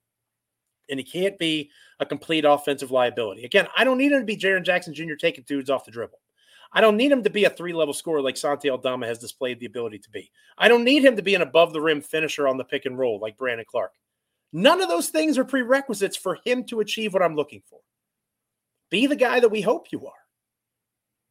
And 0.92 1.00
he 1.00 1.04
can't 1.04 1.40
be 1.40 1.72
a 2.00 2.06
complete 2.06 2.46
offensive 2.46 2.92
liability. 2.92 3.44
Again, 3.44 3.68
I 3.76 3.84
don't 3.84 3.98
need 3.98 4.12
him 4.12 4.20
to 4.20 4.26
be 4.26 4.38
Jaren 4.38 4.64
Jackson 4.64 4.94
Jr. 4.94 5.16
taking 5.16 5.44
dudes 5.48 5.72
off 5.72 5.86
the 5.86 5.92
dribble. 5.92 6.20
I 6.72 6.82
don't 6.82 6.98
need 6.98 7.12
him 7.12 7.24
to 7.24 7.32
be 7.32 7.46
a 7.46 7.50
three 7.50 7.74
level 7.74 7.96
scorer 7.96 8.22
like 8.22 8.38
Santi 8.38 8.70
Aldama 8.70 9.08
has 9.08 9.18
displayed 9.18 9.60
the 9.60 9.66
ability 9.66 9.98
to 10.00 10.12
be. 10.12 10.30
I 10.56 10.68
don't 10.68 10.84
need 10.84 11.04
him 11.04 11.16
to 11.16 11.24
be 11.24 11.34
an 11.34 11.42
above 11.42 11.74
the 11.74 11.82
rim 11.82 12.02
finisher 12.02 12.48
on 12.48 12.58
the 12.58 12.64
pick 12.64 12.86
and 12.86 12.96
roll 12.96 13.20
like 13.20 13.40
Brandon 13.40 13.66
Clarke. 13.68 13.94
None 14.56 14.82
of 14.82 14.88
those 14.88 15.10
things 15.10 15.40
are 15.40 15.44
prerequisites 15.44 16.16
for 16.16 16.38
him 16.46 16.64
to 16.66 16.80
achieve 16.80 17.12
what 17.12 17.24
I'm 17.24 17.36
looking 17.36 17.64
for. 17.68 17.80
Be 18.92 19.08
the 19.08 19.16
guy 19.16 19.40
that 19.40 19.50
we 19.50 19.62
hope 19.62 19.92
you 19.92 20.06
are. 20.06 20.14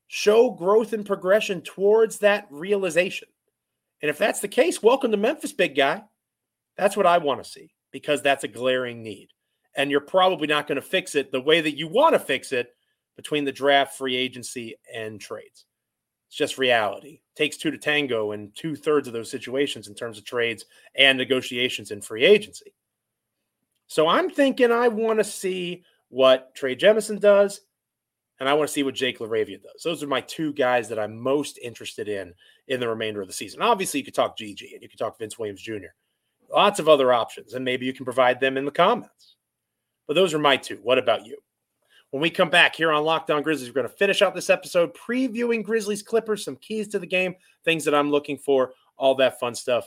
Show 0.08 0.50
growth 0.50 0.92
and 0.92 1.06
progression 1.06 1.62
towards 1.62 2.18
that 2.18 2.48
realization. 2.50 3.28
And 4.02 4.10
if 4.10 4.18
that's 4.18 4.40
the 4.40 4.48
case, 4.48 4.82
welcome 4.82 5.12
to 5.12 5.16
Memphis, 5.16 5.52
big 5.52 5.76
guy. 5.76 6.02
That's 6.76 6.96
what 6.96 7.06
I 7.06 7.18
want 7.18 7.42
to 7.42 7.48
see 7.48 7.72
because 7.92 8.20
that's 8.20 8.42
a 8.42 8.48
glaring 8.48 9.04
need. 9.04 9.28
And 9.76 9.90
you're 9.90 10.00
probably 10.00 10.48
not 10.48 10.66
going 10.66 10.76
to 10.76 10.82
fix 10.82 11.14
it 11.14 11.30
the 11.30 11.40
way 11.40 11.60
that 11.60 11.76
you 11.76 11.86
want 11.86 12.14
to 12.14 12.18
fix 12.18 12.50
it 12.50 12.74
between 13.16 13.44
the 13.44 13.52
draft, 13.52 13.96
free 13.96 14.16
agency, 14.16 14.74
and 14.92 15.20
trades. 15.20 15.66
It's 16.28 16.36
just 16.36 16.58
reality. 16.58 17.20
It 17.20 17.36
takes 17.36 17.56
two 17.56 17.70
to 17.70 17.78
tango 17.78 18.32
in 18.32 18.50
two 18.56 18.74
thirds 18.74 19.06
of 19.06 19.14
those 19.14 19.30
situations 19.30 19.86
in 19.86 19.94
terms 19.94 20.18
of 20.18 20.24
trades 20.24 20.64
and 20.96 21.16
negotiations 21.16 21.92
and 21.92 22.04
free 22.04 22.24
agency. 22.24 22.74
So 23.92 24.08
I'm 24.08 24.30
thinking 24.30 24.72
I 24.72 24.88
want 24.88 25.18
to 25.18 25.24
see 25.24 25.84
what 26.08 26.54
Trey 26.54 26.74
Jemison 26.74 27.20
does, 27.20 27.60
and 28.40 28.48
I 28.48 28.54
want 28.54 28.66
to 28.66 28.72
see 28.72 28.84
what 28.84 28.94
Jake 28.94 29.18
LaRavia 29.18 29.62
does. 29.62 29.82
Those 29.84 30.02
are 30.02 30.06
my 30.06 30.22
two 30.22 30.54
guys 30.54 30.88
that 30.88 30.98
I'm 30.98 31.14
most 31.14 31.58
interested 31.58 32.08
in 32.08 32.32
in 32.68 32.80
the 32.80 32.88
remainder 32.88 33.20
of 33.20 33.26
the 33.26 33.34
season. 33.34 33.60
Obviously, 33.60 34.00
you 34.00 34.04
could 34.04 34.14
talk 34.14 34.38
GG 34.38 34.72
and 34.72 34.80
you 34.82 34.88
could 34.88 34.98
talk 34.98 35.18
Vince 35.18 35.38
Williams 35.38 35.60
Jr. 35.60 35.92
Lots 36.50 36.78
of 36.78 36.88
other 36.88 37.12
options, 37.12 37.52
and 37.52 37.66
maybe 37.66 37.84
you 37.84 37.92
can 37.92 38.06
provide 38.06 38.40
them 38.40 38.56
in 38.56 38.64
the 38.64 38.70
comments. 38.70 39.34
But 40.06 40.14
those 40.14 40.32
are 40.32 40.38
my 40.38 40.56
two. 40.56 40.80
What 40.82 40.96
about 40.96 41.26
you? 41.26 41.36
When 42.12 42.22
we 42.22 42.30
come 42.30 42.48
back 42.48 42.74
here 42.74 42.92
on 42.92 43.04
Locked 43.04 43.30
On 43.30 43.42
Grizzlies, 43.42 43.68
we're 43.68 43.82
going 43.82 43.90
to 43.90 43.94
finish 43.94 44.22
out 44.22 44.34
this 44.34 44.48
episode 44.48 44.94
previewing 44.94 45.62
Grizzlies 45.62 46.02
Clippers, 46.02 46.46
some 46.46 46.56
keys 46.56 46.88
to 46.88 46.98
the 46.98 47.06
game, 47.06 47.34
things 47.62 47.84
that 47.84 47.94
I'm 47.94 48.10
looking 48.10 48.38
for, 48.38 48.72
all 48.96 49.14
that 49.16 49.38
fun 49.38 49.54
stuff 49.54 49.86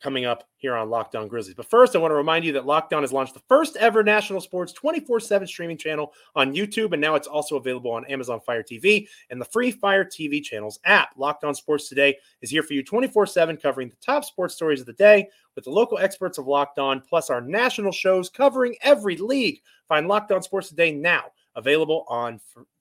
coming 0.00 0.24
up 0.24 0.48
here 0.56 0.74
on 0.74 0.90
Locked 0.90 1.14
On 1.14 1.28
Grizzlies. 1.28 1.54
But 1.54 1.68
first, 1.68 1.94
I 1.94 1.98
want 1.98 2.10
to 2.10 2.16
remind 2.16 2.44
you 2.44 2.52
that 2.52 2.66
Locked 2.66 2.92
On 2.92 3.02
has 3.02 3.12
launched 3.12 3.34
the 3.34 3.42
first 3.48 3.76
ever 3.76 4.02
national 4.02 4.40
sports 4.40 4.72
24 4.72 5.20
7 5.20 5.46
streaming 5.46 5.76
channel 5.76 6.12
on 6.34 6.54
YouTube, 6.54 6.92
and 6.92 7.00
now 7.00 7.14
it's 7.14 7.26
also 7.26 7.56
available 7.56 7.90
on 7.90 8.04
Amazon 8.06 8.40
Fire 8.40 8.62
TV 8.62 9.06
and 9.30 9.40
the 9.40 9.44
free 9.44 9.70
Fire 9.70 10.04
TV 10.04 10.42
channels 10.42 10.78
app. 10.84 11.10
Locked 11.16 11.44
On 11.44 11.54
Sports 11.54 11.88
Today 11.88 12.16
is 12.40 12.50
here 12.50 12.62
for 12.62 12.74
you 12.74 12.82
24 12.82 13.26
7, 13.26 13.56
covering 13.56 13.88
the 13.88 13.96
top 13.96 14.24
sports 14.24 14.54
stories 14.54 14.80
of 14.80 14.86
the 14.86 14.92
day 14.94 15.28
with 15.54 15.64
the 15.64 15.70
local 15.70 15.98
experts 15.98 16.38
of 16.38 16.46
Locked 16.46 16.78
On, 16.78 17.00
plus 17.00 17.30
our 17.30 17.40
national 17.40 17.92
shows 17.92 18.28
covering 18.28 18.76
every 18.82 19.16
league. 19.16 19.60
Find 19.88 20.08
Locked 20.08 20.32
On 20.32 20.42
Sports 20.42 20.68
Today 20.70 20.92
now, 20.92 21.24
available 21.56 22.04
on 22.08 22.40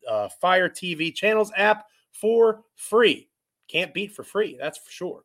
uh, 0.10 0.30
Fire 0.42 0.70
TV 0.70 1.14
channels 1.14 1.52
app 1.56 1.86
for 2.12 2.62
free. 2.76 3.30
Can't 3.68 3.94
beat 3.94 4.16
for 4.16 4.24
free, 4.24 4.58
that's 4.60 4.78
for 4.78 4.92
sure. 4.92 5.24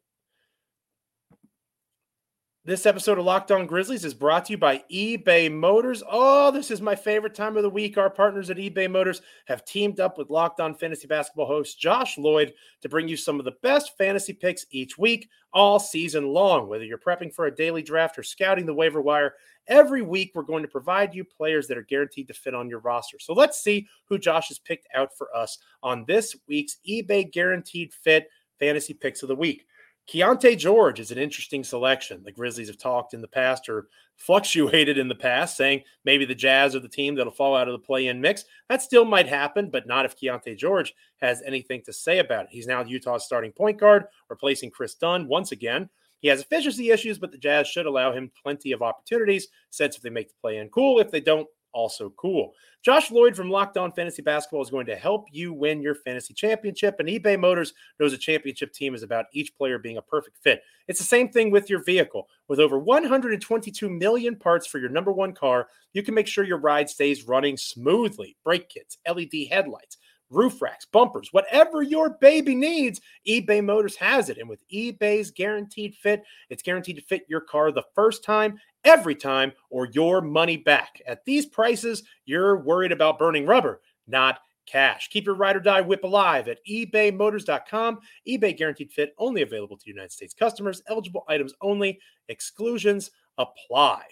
This 2.66 2.86
episode 2.86 3.18
of 3.18 3.26
Locked 3.26 3.52
On 3.52 3.66
Grizzlies 3.66 4.06
is 4.06 4.14
brought 4.14 4.46
to 4.46 4.52
you 4.52 4.56
by 4.56 4.82
eBay 4.90 5.52
Motors. 5.52 6.02
Oh, 6.10 6.50
this 6.50 6.70
is 6.70 6.80
my 6.80 6.94
favorite 6.94 7.34
time 7.34 7.58
of 7.58 7.62
the 7.62 7.68
week. 7.68 7.98
Our 7.98 8.08
partners 8.08 8.48
at 8.48 8.56
eBay 8.56 8.90
Motors 8.90 9.20
have 9.44 9.66
teamed 9.66 10.00
up 10.00 10.16
with 10.16 10.30
Locked 10.30 10.60
On 10.60 10.74
Fantasy 10.74 11.06
Basketball 11.06 11.44
host 11.44 11.78
Josh 11.78 12.16
Lloyd 12.16 12.54
to 12.80 12.88
bring 12.88 13.06
you 13.06 13.18
some 13.18 13.38
of 13.38 13.44
the 13.44 13.52
best 13.62 13.98
fantasy 13.98 14.32
picks 14.32 14.64
each 14.70 14.96
week, 14.96 15.28
all 15.52 15.78
season 15.78 16.28
long. 16.28 16.66
Whether 16.66 16.86
you're 16.86 16.96
prepping 16.96 17.34
for 17.34 17.44
a 17.44 17.54
daily 17.54 17.82
draft 17.82 18.18
or 18.18 18.22
scouting 18.22 18.64
the 18.64 18.72
waiver 18.72 19.02
wire, 19.02 19.34
every 19.66 20.00
week 20.00 20.32
we're 20.34 20.42
going 20.42 20.62
to 20.62 20.68
provide 20.68 21.14
you 21.14 21.22
players 21.22 21.68
that 21.68 21.76
are 21.76 21.82
guaranteed 21.82 22.28
to 22.28 22.34
fit 22.34 22.54
on 22.54 22.70
your 22.70 22.80
roster. 22.80 23.18
So 23.18 23.34
let's 23.34 23.62
see 23.62 23.86
who 24.06 24.16
Josh 24.16 24.48
has 24.48 24.58
picked 24.58 24.88
out 24.94 25.10
for 25.14 25.28
us 25.36 25.58
on 25.82 26.06
this 26.08 26.34
week's 26.48 26.78
eBay 26.88 27.30
Guaranteed 27.30 27.92
Fit 27.92 28.30
Fantasy 28.58 28.94
Picks 28.94 29.22
of 29.22 29.28
the 29.28 29.36
Week. 29.36 29.66
Keyonte 30.08 30.58
George 30.58 31.00
is 31.00 31.10
an 31.10 31.18
interesting 31.18 31.64
selection. 31.64 32.22
The 32.22 32.32
Grizzlies 32.32 32.68
have 32.68 32.76
talked 32.76 33.14
in 33.14 33.22
the 33.22 33.28
past 33.28 33.68
or 33.68 33.88
fluctuated 34.16 34.98
in 34.98 35.08
the 35.08 35.14
past, 35.14 35.56
saying 35.56 35.82
maybe 36.04 36.24
the 36.24 36.34
Jazz 36.34 36.76
are 36.76 36.80
the 36.80 36.88
team 36.88 37.14
that'll 37.14 37.32
fall 37.32 37.56
out 37.56 37.68
of 37.68 37.72
the 37.72 37.86
play 37.86 38.08
in 38.08 38.20
mix. 38.20 38.44
That 38.68 38.82
still 38.82 39.06
might 39.06 39.26
happen, 39.26 39.70
but 39.70 39.86
not 39.86 40.04
if 40.04 40.16
Keyonte 40.16 40.58
George 40.58 40.94
has 41.22 41.42
anything 41.46 41.82
to 41.86 41.92
say 41.92 42.18
about 42.18 42.44
it. 42.44 42.50
He's 42.50 42.66
now 42.66 42.84
Utah's 42.84 43.24
starting 43.24 43.52
point 43.52 43.80
guard, 43.80 44.04
replacing 44.28 44.70
Kris 44.70 44.94
Dunn 44.94 45.26
once 45.26 45.52
again. 45.52 45.88
He 46.20 46.28
has 46.28 46.40
efficiency 46.40 46.90
issues, 46.90 47.18
but 47.18 47.32
the 47.32 47.38
Jazz 47.38 47.66
should 47.68 47.86
allow 47.86 48.12
him 48.12 48.30
plenty 48.42 48.72
of 48.72 48.82
opportunities. 48.82 49.48
Since 49.70 49.96
if 49.96 50.02
they 50.02 50.10
make 50.10 50.28
the 50.28 50.34
play 50.40 50.58
in, 50.58 50.68
cool. 50.68 51.00
If 51.00 51.10
they 51.10 51.20
don't, 51.20 51.48
also 51.74 52.10
cool. 52.16 52.52
Josh 52.82 53.10
Lloyd 53.10 53.34
from 53.34 53.50
Locked 53.50 53.76
On 53.76 53.92
Fantasy 53.92 54.22
Basketball 54.22 54.62
is 54.62 54.70
going 54.70 54.86
to 54.86 54.96
help 54.96 55.26
you 55.32 55.52
win 55.52 55.82
your 55.82 55.94
fantasy 55.94 56.32
championship. 56.34 56.96
And 56.98 57.08
eBay 57.08 57.38
Motors 57.38 57.74
knows 57.98 58.12
a 58.12 58.18
championship 58.18 58.72
team 58.72 58.94
is 58.94 59.02
about 59.02 59.26
each 59.32 59.56
player 59.56 59.78
being 59.78 59.96
a 59.96 60.02
perfect 60.02 60.38
fit. 60.38 60.62
It's 60.86 60.98
the 61.00 61.04
same 61.04 61.28
thing 61.30 61.50
with 61.50 61.68
your 61.68 61.82
vehicle. 61.82 62.28
With 62.48 62.60
over 62.60 62.78
122 62.78 63.88
million 63.90 64.36
parts 64.36 64.66
for 64.66 64.78
your 64.78 64.90
number 64.90 65.12
one 65.12 65.32
car, 65.32 65.68
you 65.92 66.02
can 66.02 66.14
make 66.14 66.26
sure 66.26 66.44
your 66.44 66.58
ride 66.58 66.88
stays 66.90 67.26
running 67.26 67.56
smoothly. 67.56 68.36
Brake 68.44 68.68
kits, 68.68 68.98
LED 69.08 69.48
headlights, 69.50 69.96
roof 70.30 70.60
racks, 70.60 70.84
bumpers, 70.84 71.32
whatever 71.32 71.82
your 71.82 72.10
baby 72.20 72.54
needs, 72.54 73.00
eBay 73.26 73.64
Motors 73.64 73.96
has 73.96 74.28
it. 74.28 74.38
And 74.38 74.48
with 74.48 74.66
eBay's 74.68 75.30
guaranteed 75.30 75.94
fit, 75.94 76.22
it's 76.50 76.62
guaranteed 76.62 76.96
to 76.96 77.02
fit 77.02 77.24
your 77.28 77.40
car 77.40 77.72
the 77.72 77.84
first 77.94 78.24
time, 78.24 78.58
every 78.84 79.14
time, 79.14 79.52
or 79.70 79.88
your 79.92 80.20
money 80.20 80.56
back. 80.56 81.00
At 81.06 81.24
these 81.24 81.46
prices, 81.46 82.02
you're 82.24 82.58
worried 82.58 82.92
about 82.92 83.18
burning 83.18 83.46
rubber, 83.46 83.80
not 84.06 84.40
cash. 84.66 85.08
Keep 85.08 85.26
your 85.26 85.34
ride 85.34 85.56
or 85.56 85.60
die 85.60 85.80
whip 85.80 86.04
alive 86.04 86.48
at 86.48 86.64
ebaymotors.com. 86.68 87.98
eBay 88.26 88.56
guaranteed 88.56 88.92
fit 88.92 89.14
only 89.18 89.42
available 89.42 89.76
to 89.76 89.88
United 89.88 90.12
States 90.12 90.34
customers. 90.34 90.82
Eligible 90.88 91.24
items 91.28 91.54
only. 91.60 91.98
Exclusions 92.28 93.10
apply 93.38 94.02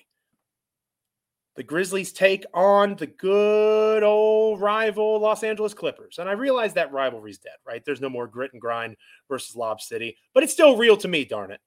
the 1.56 1.62
Grizzlies 1.62 2.12
take 2.12 2.44
on 2.54 2.96
the 2.96 3.06
good 3.06 4.02
old 4.02 4.60
rival 4.60 5.20
Los 5.20 5.42
Angeles 5.42 5.74
Clippers. 5.74 6.18
And 6.18 6.28
I 6.28 6.32
realize 6.32 6.74
that 6.74 6.92
rivalry's 6.92 7.38
dead, 7.38 7.56
right? 7.66 7.82
There's 7.84 8.00
no 8.00 8.08
more 8.08 8.26
grit 8.26 8.52
and 8.52 8.60
grind 8.60 8.96
versus 9.28 9.54
Lob 9.54 9.80
City, 9.80 10.16
but 10.34 10.42
it's 10.42 10.52
still 10.52 10.76
real 10.76 10.96
to 10.98 11.08
me, 11.08 11.24
darn 11.24 11.50
it. 11.50 11.60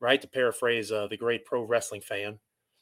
Right? 0.00 0.20
To 0.22 0.28
paraphrase 0.28 0.90
uh, 0.90 1.08
the 1.08 1.18
great 1.18 1.44
pro 1.44 1.62
wrestling 1.62 2.00
fan, 2.00 2.38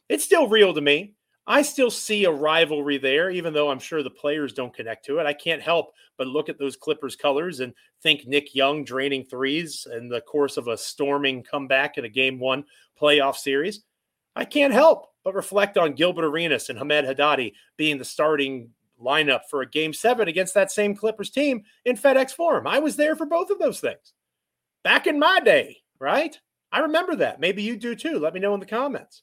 it's 0.09 0.25
still 0.25 0.49
real 0.49 0.73
to 0.73 0.81
me. 0.81 1.15
I 1.49 1.63
still 1.63 1.91
see 1.91 2.27
a 2.27 2.31
rivalry 2.31 2.99
there, 2.99 3.31
even 3.31 3.55
though 3.55 3.71
I'm 3.71 3.79
sure 3.79 4.03
the 4.03 4.11
players 4.11 4.53
don't 4.53 4.75
connect 4.75 5.07
to 5.07 5.19
it. 5.19 5.27
I 5.27 5.33
can't 5.33 5.63
help 5.63 5.93
but 6.19 6.27
look 6.27 6.49
at 6.49 6.59
those 6.59 6.77
Clippers 6.77 7.17
colors 7.17 7.61
and 7.61 7.73
think 8.03 8.27
Nick 8.27 8.55
Young 8.55 8.85
draining 8.85 9.25
threes 9.25 9.87
in 9.97 10.09
the 10.09 10.21
course 10.21 10.59
of 10.59 10.69
a 10.69 10.77
storming 10.77 11.43
comeback 11.43 11.97
in 11.97 12.05
a 12.05 12.09
game 12.09 12.39
one 12.39 12.65
playoff 13.01 13.37
series. 13.37 13.83
I 14.37 14.45
can't 14.45 14.75
help 14.75 15.09
but 15.25 15.35
reflect 15.35 15.77
on 15.77 15.93
Gilbert 15.95 16.25
Arenas 16.25 16.69
and 16.69 16.79
Hamed 16.79 17.07
Haddadi 17.07 17.53
being 17.77 17.99
the 17.99 18.05
starting 18.05 18.71
lineup 19.03 19.43
for 19.49 19.63
a 19.63 19.69
game 19.69 19.93
seven 19.93 20.29
against 20.29 20.55
that 20.55 20.71
same 20.71 20.95
Clippers 20.95 21.31
team 21.31 21.63
in 21.85 21.97
FedEx 21.97 22.33
Forum. 22.33 22.67
I 22.67 22.79
was 22.79 22.97
there 22.97 23.17
for 23.17 23.27
both 23.27 23.51
of 23.51 23.59
those 23.59 23.81
things 23.81 24.15
back 24.83 25.07
in 25.07 25.19
my 25.19 25.41
day, 25.41 25.79
right? 25.99 26.39
I 26.73 26.81
remember 26.81 27.17
that. 27.17 27.41
Maybe 27.41 27.63
you 27.63 27.77
do 27.77 27.95
too. 27.95 28.19
Let 28.19 28.35
me 28.35 28.41
know 28.41 28.55
in 28.55 28.61
the 28.61 28.67
comments. 28.67 29.23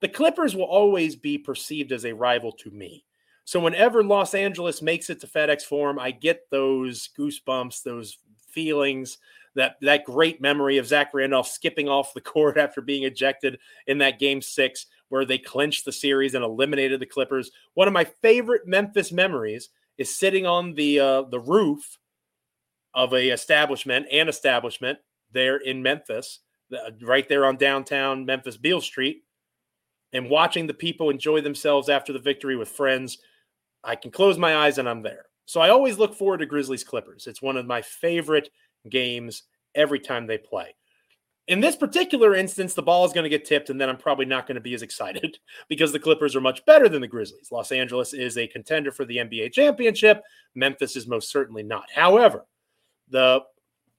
The 0.00 0.08
Clippers 0.08 0.56
will 0.56 0.64
always 0.64 1.14
be 1.14 1.38
perceived 1.38 1.92
as 1.92 2.04
a 2.04 2.14
rival 2.14 2.52
to 2.52 2.70
me. 2.70 3.04
So 3.44 3.60
whenever 3.60 4.02
Los 4.02 4.34
Angeles 4.34 4.80
makes 4.82 5.10
it 5.10 5.20
to 5.20 5.26
FedEx 5.26 5.62
Forum, 5.62 5.98
I 5.98 6.10
get 6.10 6.48
those 6.50 7.10
goosebumps, 7.18 7.82
those 7.82 8.18
feelings, 8.48 9.18
that 9.56 9.76
that 9.82 10.04
great 10.04 10.40
memory 10.40 10.78
of 10.78 10.86
Zach 10.86 11.12
Randolph 11.12 11.48
skipping 11.48 11.88
off 11.88 12.14
the 12.14 12.20
court 12.20 12.56
after 12.56 12.80
being 12.80 13.04
ejected 13.04 13.58
in 13.86 13.98
that 13.98 14.18
game 14.18 14.40
six 14.40 14.86
where 15.10 15.24
they 15.24 15.38
clinched 15.38 15.84
the 15.84 15.92
series 15.92 16.34
and 16.34 16.42
eliminated 16.42 17.00
the 17.00 17.06
Clippers. 17.06 17.50
One 17.74 17.86
of 17.86 17.94
my 17.94 18.04
favorite 18.22 18.66
Memphis 18.66 19.12
memories 19.12 19.68
is 19.98 20.16
sitting 20.16 20.46
on 20.46 20.74
the 20.74 20.98
uh, 20.98 21.22
the 21.22 21.40
roof 21.40 21.98
of 22.94 23.12
a 23.12 23.28
establishment, 23.28 24.06
an 24.10 24.28
establishment 24.28 24.98
there 25.32 25.58
in 25.58 25.82
Memphis, 25.82 26.40
right 27.02 27.28
there 27.28 27.44
on 27.44 27.56
downtown 27.56 28.24
Memphis 28.24 28.56
Beale 28.56 28.80
Street, 28.80 29.22
and 30.12 30.30
watching 30.30 30.66
the 30.66 30.74
people 30.74 31.10
enjoy 31.10 31.40
themselves 31.40 31.88
after 31.88 32.12
the 32.12 32.18
victory 32.18 32.56
with 32.56 32.68
friends. 32.68 33.18
I 33.84 33.96
can 33.96 34.10
close 34.10 34.38
my 34.38 34.56
eyes 34.56 34.78
and 34.78 34.88
I'm 34.88 35.02
there. 35.02 35.26
So 35.46 35.60
I 35.60 35.70
always 35.70 35.98
look 35.98 36.14
forward 36.14 36.38
to 36.38 36.46
Grizzlies 36.46 36.84
Clippers. 36.84 37.26
It's 37.26 37.42
one 37.42 37.56
of 37.56 37.66
my 37.66 37.82
favorite 37.82 38.50
games 38.88 39.44
every 39.74 39.98
time 39.98 40.26
they 40.26 40.38
play. 40.38 40.74
In 41.48 41.60
this 41.60 41.74
particular 41.74 42.34
instance, 42.34 42.74
the 42.74 42.82
ball 42.82 43.04
is 43.04 43.12
going 43.12 43.24
to 43.24 43.30
get 43.30 43.44
tipped, 43.44 43.70
and 43.70 43.80
then 43.80 43.88
I'm 43.88 43.96
probably 43.96 44.26
not 44.26 44.46
going 44.46 44.54
to 44.54 44.60
be 44.60 44.74
as 44.74 44.82
excited 44.82 45.38
because 45.68 45.92
the 45.92 45.98
Clippers 45.98 46.36
are 46.36 46.40
much 46.40 46.64
better 46.64 46.88
than 46.88 47.00
the 47.00 47.08
Grizzlies. 47.08 47.50
Los 47.50 47.72
Angeles 47.72 48.14
is 48.14 48.38
a 48.38 48.46
contender 48.46 48.92
for 48.92 49.04
the 49.04 49.16
NBA 49.16 49.52
championship. 49.52 50.22
Memphis 50.54 50.96
is 50.96 51.08
most 51.08 51.30
certainly 51.30 51.62
not. 51.62 51.90
However, 51.92 52.46
the 53.08 53.40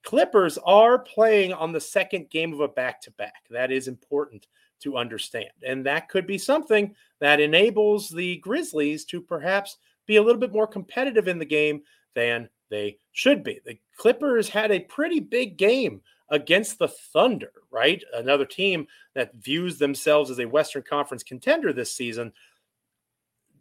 Clippers 0.02 0.58
are 0.58 0.98
playing 0.98 1.52
on 1.52 1.72
the 1.72 1.80
second 1.80 2.30
game 2.30 2.52
of 2.52 2.60
a 2.60 2.68
back 2.68 3.00
to 3.02 3.10
back. 3.12 3.44
That 3.50 3.70
is 3.70 3.86
important 3.86 4.46
to 4.80 4.96
understand. 4.96 5.50
And 5.64 5.86
that 5.86 6.08
could 6.08 6.26
be 6.26 6.38
something 6.38 6.94
that 7.20 7.40
enables 7.40 8.08
the 8.08 8.36
Grizzlies 8.38 9.04
to 9.06 9.20
perhaps 9.20 9.76
be 10.06 10.16
a 10.16 10.22
little 10.22 10.40
bit 10.40 10.52
more 10.52 10.66
competitive 10.66 11.28
in 11.28 11.38
the 11.38 11.44
game 11.44 11.82
than 12.14 12.48
they 12.68 12.98
should 13.12 13.44
be. 13.44 13.60
The 13.64 13.78
Clippers 13.96 14.48
had 14.48 14.72
a 14.72 14.80
pretty 14.80 15.20
big 15.20 15.56
game 15.56 16.00
against 16.28 16.78
the 16.78 16.88
Thunder, 16.88 17.52
right? 17.70 18.02
Another 18.14 18.44
team 18.44 18.86
that 19.14 19.34
views 19.34 19.78
themselves 19.78 20.30
as 20.30 20.38
a 20.38 20.46
Western 20.46 20.82
Conference 20.82 21.22
contender 21.22 21.72
this 21.72 21.92
season. 21.92 22.32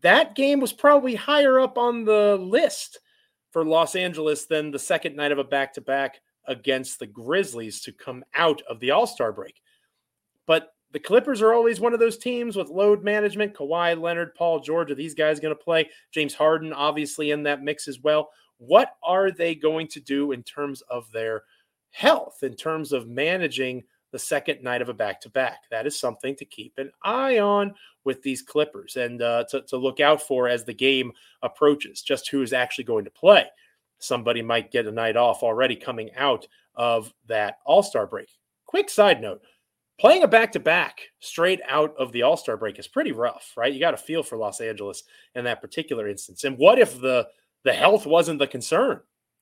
That 0.02 0.36
game 0.36 0.60
was 0.60 0.74
probably 0.74 1.16
higher 1.16 1.60
up 1.60 1.78
on 1.78 2.06
the 2.06 2.38
list 2.38 3.00
for 3.52 3.66
Los 3.66 3.96
Angeles 3.96 4.46
than 4.46 4.72
the 4.72 4.80
second 4.80 5.16
night 5.16 5.32
of 5.32 5.38
a 5.38 5.44
back 5.44 5.74
to 5.74 5.82
back 5.82 6.22
against 6.46 7.00
the 7.00 7.08
Grizzlies 7.08 7.82
to 7.82 7.92
come 7.92 8.24
out 8.34 8.62
of 8.70 8.80
the 8.80 8.92
All 8.92 9.06
Star 9.06 9.32
break. 9.32 9.62
But 10.48 10.74
the 10.92 11.00
Clippers 11.00 11.42
are 11.42 11.54
always 11.54 11.80
one 11.80 11.94
of 11.94 12.00
those 12.00 12.18
teams 12.18 12.56
with 12.56 12.70
load 12.70 13.04
management. 13.04 13.54
Kawhi 13.54 14.00
Leonard, 14.00 14.36
Paul 14.36 14.60
George, 14.60 14.92
are 14.92 14.96
these 14.96 15.14
guys 15.14 15.40
going 15.40 15.56
to 15.56 15.64
play? 15.64 15.90
James 16.12 16.34
Harden, 16.34 16.74
obviously, 16.74 17.32
in 17.32 17.44
that 17.44 17.64
mix 17.64 17.88
as 17.88 18.00
well. 18.00 18.30
What 18.58 18.96
are 19.04 19.32
they 19.32 19.56
going 19.56 19.88
to 19.90 20.00
do 20.00 20.32
in 20.34 20.44
terms 20.44 20.82
of 20.90 21.12
their 21.12 21.44
health 21.92 22.40
in 22.44 22.56
terms 22.56 22.92
of 22.92 23.08
managing 23.08 23.84
the 24.12 24.20
second 24.20 24.62
night 24.62 24.82
of 24.82 24.90
a 24.90 24.94
back 24.94 25.22
to 25.22 25.30
back. 25.30 25.64
That 25.70 25.88
is 25.88 25.98
something 25.98 26.36
to 26.36 26.46
keep 26.46 26.74
an 26.78 26.92
eye 27.04 27.40
on 27.40 27.74
with 28.04 28.22
these 28.22 28.42
Clippers 28.42 28.98
and 28.98 29.22
uh, 29.22 29.46
to, 29.50 29.62
to 29.62 29.78
look 29.78 30.00
out 30.00 30.22
for 30.22 30.48
as 30.48 30.66
the 30.66 30.74
game 30.74 31.12
approaches, 31.44 32.02
just 32.02 32.30
who 32.30 32.42
is 32.42 32.54
actually 32.54 32.84
going 32.84 33.06
to 33.06 33.12
play. 33.12 33.46
Somebody 34.00 34.42
might 34.42 34.72
get 34.72 34.88
a 34.88 34.92
night 34.92 35.16
off 35.16 35.44
already 35.44 35.76
coming 35.76 36.10
out 36.16 36.48
of 36.76 37.14
that 37.28 37.60
All 37.66 37.84
Star 37.84 38.08
break. 38.08 38.28
Quick 38.66 38.90
side 38.90 39.22
note 39.22 39.42
playing 40.02 40.24
a 40.24 40.28
back 40.28 40.52
to 40.52 40.60
back 40.60 41.02
straight 41.20 41.62
out 41.70 41.96
of 41.98 42.12
the 42.12 42.24
All 42.24 42.36
Star 42.36 42.58
break 42.58 42.80
is 42.80 42.88
pretty 42.88 43.12
rough, 43.12 43.54
right? 43.56 43.72
You 43.72 43.80
got 43.80 43.92
to 43.92 43.98
feel 43.98 44.24
for 44.24 44.38
Los 44.38 44.60
Angeles 44.60 45.04
in 45.36 45.44
that 45.44 45.62
particular 45.62 46.10
instance. 46.10 46.44
And 46.44 46.58
what 46.58 46.80
if 46.80 47.00
the 47.00 47.28
the 47.64 47.72
health 47.72 48.08
wasn't 48.08 48.40
the 48.40 48.48
concern, 48.48 49.02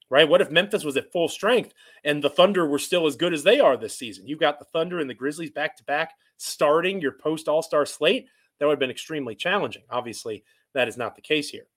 right? 0.10 0.28
What 0.28 0.42
if 0.42 0.52
Memphis 0.52 0.84
was 0.84 0.98
at 0.98 1.12
full 1.12 1.28
strength 1.28 1.74
and 2.04 2.24
the 2.24 2.30
Thunder 2.30 2.68
were 2.68 2.80
still 2.80 3.06
as 3.06 3.16
good 3.16 3.34
as 3.34 3.44
they 3.44 3.60
are 3.60 3.78
this 3.78 3.98
season? 3.98 4.28
You've 4.28 4.40
got 4.40 4.60
the 4.60 4.66
Thunder 4.66 5.00
and 5.00 5.10
the 5.10 5.14
Grizzlies 5.14 5.52
back 5.52 5.76
to 5.78 5.84
back 5.84 6.14
starting 6.38 7.00
your 7.00 7.14
post 7.14 7.48
All 7.48 7.62
Star 7.62 7.86
slate. 7.86 8.28
That 8.60 8.66
would 8.66 8.74
have 8.74 8.80
been 8.80 8.90
extremely 8.90 9.36
challenging. 9.36 9.84
Obviously, 9.90 10.44
that 10.74 10.88
is 10.88 10.98
not 10.98 11.16
the 11.16 11.22
case 11.22 11.50
here. 11.50 11.68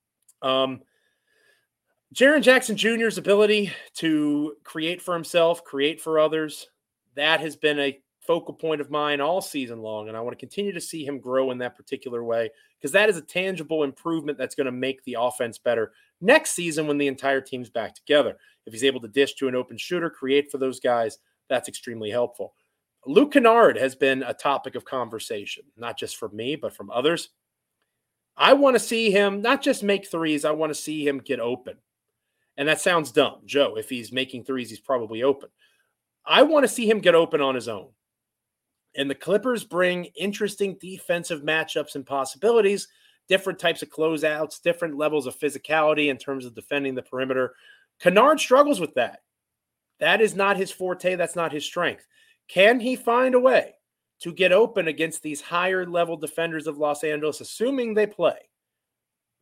Um, 0.43 0.81
Jaren 2.15 2.43
Jackson 2.43 2.77
Jr.'s 2.77 3.19
ability 3.19 3.73
to 3.95 4.57
create 4.65 5.01
for 5.01 5.15
himself, 5.15 5.65
create 5.65 6.01
for 6.01 6.19
others, 6.19 6.69
that 7.15 7.41
has 7.41 7.57
been 7.57 7.79
a 7.79 7.99
focal 8.21 8.55
point 8.55 8.81
of 8.81 8.91
mine 8.91 9.21
all 9.21 9.41
season 9.41 9.81
long. 9.81 10.09
And 10.09 10.17
I 10.17 10.21
want 10.21 10.33
to 10.37 10.41
continue 10.41 10.73
to 10.73 10.81
see 10.81 11.05
him 11.05 11.19
grow 11.19 11.51
in 11.51 11.59
that 11.59 11.77
particular 11.77 12.23
way 12.23 12.51
because 12.79 12.93
that 12.93 13.09
is 13.09 13.17
a 13.17 13.23
tangible 13.23 13.83
improvement 13.83 14.39
that's 14.39 14.55
going 14.55 14.67
to 14.67 14.73
make 14.73 15.03
the 15.05 15.17
offense 15.19 15.59
better 15.59 15.93
next 16.23 16.53
season 16.53 16.87
when 16.87 16.99
the 16.99 17.09
entire 17.09 17.41
team's 17.41 17.71
back 17.71 17.95
together. 17.95 18.37
If 18.67 18.73
he's 18.73 18.85
able 18.85 19.01
to 19.01 19.09
dish 19.09 19.35
to 19.35 19.49
an 19.49 19.55
open 19.55 19.77
shooter, 19.77 20.09
create 20.09 20.51
for 20.51 20.59
those 20.59 20.81
guys, 20.81 21.19
that's 21.49 21.69
extremely 21.69 22.11
helpful. 22.11 22.55
Luke 23.05 23.33
Kennard 23.33 23.77
has 23.77 23.97
been 23.97 24.23
a 24.23 24.33
topic 24.33 24.77
of 24.77 24.85
conversation, 24.85 25.65
not 25.77 25.99
just 25.99 26.17
from 26.17 26.35
me, 26.37 26.55
but 26.55 26.75
from 26.75 26.91
others. 26.91 27.31
I 28.37 28.53
want 28.55 28.77
to 28.77 28.81
see 28.81 29.11
him 29.11 29.43
not 29.43 29.61
just 29.61 29.83
make 29.83 30.09
threes, 30.09 30.45
I 30.45 30.53
want 30.53 30.71
to 30.71 30.81
see 30.81 31.07
him 31.07 31.19
get 31.19 31.41
open. 31.41 31.77
And 32.57 32.69
that 32.69 32.81
sounds 32.81 33.13
dumb. 33.13 33.41
Joe, 33.45 33.77
if 33.77 33.89
he's 33.89 34.13
making 34.13 34.45
threes, 34.45 34.71
he's 34.71 34.81
probably 34.81 35.23
open. 35.23 35.49
I 36.25 36.43
want 36.43 36.65
to 36.65 36.69
see 36.69 36.89
him 36.89 37.01
get 37.01 37.15
open 37.15 37.41
on 37.41 37.55
his 37.55 37.69
own. 37.69 37.89
And 38.95 39.11
the 39.11 39.15
Clippers 39.15 39.65
bring 39.65 40.07
interesting 40.17 40.77
defensive 40.81 41.43
matchups 41.43 41.95
and 41.95 42.07
possibilities, 42.07 42.89
different 43.33 43.59
types 43.59 43.81
of 43.81 43.89
closeouts, 43.89 44.61
different 44.61 44.95
levels 44.95 45.27
of 45.27 45.35
physicality 45.35 46.09
in 46.09 46.19
terms 46.19 46.45
of 46.45 46.55
defending 46.55 46.95
the 46.95 47.01
perimeter. 47.01 47.55
Kennard 47.99 48.39
struggles 48.39 48.79
with 48.79 48.93
that. 48.93 49.23
That 50.01 50.21
is 50.21 50.37
not 50.37 50.59
his 50.59 50.71
forte. 50.71 51.15
That's 51.15 51.35
not 51.35 51.51
his 51.51 51.65
strength. 51.65 52.07
Can 52.47 52.79
he 52.79 52.95
find 52.95 53.35
a 53.35 53.41
way 53.41 53.73
to 54.21 54.35
get 54.35 54.53
open 54.53 54.87
against 54.87 55.23
these 55.23 55.41
higher 55.41 55.87
level 55.87 56.19
defenders 56.19 56.67
of 56.67 56.77
Los 56.77 57.05
Angeles, 57.05 57.41
assuming 57.41 57.95
they 57.95 58.07
play? 58.07 58.37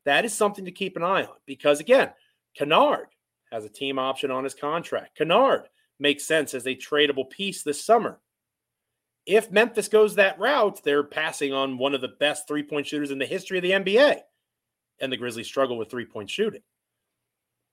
That 0.04 0.24
is 0.24 0.32
something 0.32 0.66
to 0.66 0.70
keep 0.70 0.96
an 0.96 1.02
eye 1.02 1.24
on 1.24 1.34
because, 1.44 1.80
again, 1.80 2.12
Kennard 2.56 3.08
has 3.50 3.64
a 3.64 3.68
team 3.68 3.98
option 3.98 4.30
on 4.30 4.44
his 4.44 4.54
contract. 4.54 5.18
Kennard 5.18 5.68
makes 5.98 6.24
sense 6.24 6.54
as 6.54 6.68
a 6.68 6.76
tradable 6.76 7.28
piece 7.28 7.64
this 7.64 7.84
summer 7.84 8.20
if 9.26 9.50
Memphis 9.50 9.88
goes 9.88 10.14
that 10.14 10.38
route, 10.38 10.82
they're 10.82 11.04
passing 11.04 11.52
on 11.52 11.78
one 11.78 11.94
of 11.94 12.00
the 12.00 12.16
best 12.20 12.48
three 12.48 12.62
point 12.62 12.86
shooters 12.86 13.10
in 13.10 13.18
the 13.18 13.26
history 13.26 13.58
of 13.58 13.62
the 13.62 13.72
NBA. 13.72 14.20
And 15.00 15.12
the 15.12 15.16
Grizzlies 15.16 15.46
struggle 15.46 15.78
with 15.78 15.90
three 15.90 16.04
point 16.04 16.30
shooting. 16.30 16.62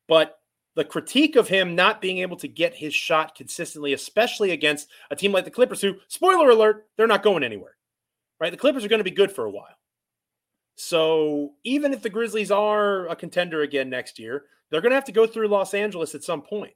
But 0.07 0.39
the 0.75 0.85
critique 0.85 1.35
of 1.35 1.47
him 1.47 1.75
not 1.75 2.01
being 2.01 2.19
able 2.19 2.37
to 2.37 2.47
get 2.47 2.75
his 2.75 2.93
shot 2.93 3.35
consistently, 3.35 3.93
especially 3.93 4.51
against 4.51 4.87
a 5.09 5.15
team 5.15 5.31
like 5.31 5.43
the 5.43 5.51
Clippers, 5.51 5.81
who, 5.81 5.95
spoiler 6.07 6.49
alert, 6.49 6.87
they're 6.95 7.07
not 7.07 7.23
going 7.23 7.43
anywhere, 7.43 7.75
right? 8.39 8.51
The 8.51 8.57
Clippers 8.57 8.85
are 8.85 8.87
going 8.87 8.99
to 8.99 9.03
be 9.03 9.11
good 9.11 9.31
for 9.31 9.45
a 9.45 9.51
while. 9.51 9.75
So 10.75 11.53
even 11.63 11.93
if 11.93 12.03
the 12.03 12.11
Grizzlies 12.11 12.51
are 12.51 13.07
a 13.07 13.15
contender 13.15 13.63
again 13.63 13.89
next 13.89 14.19
year, 14.19 14.45
they're 14.69 14.81
going 14.81 14.91
to 14.91 14.95
have 14.95 15.05
to 15.05 15.11
go 15.11 15.25
through 15.25 15.47
Los 15.47 15.73
Angeles 15.73 16.13
at 16.13 16.23
some 16.23 16.43
point. 16.43 16.73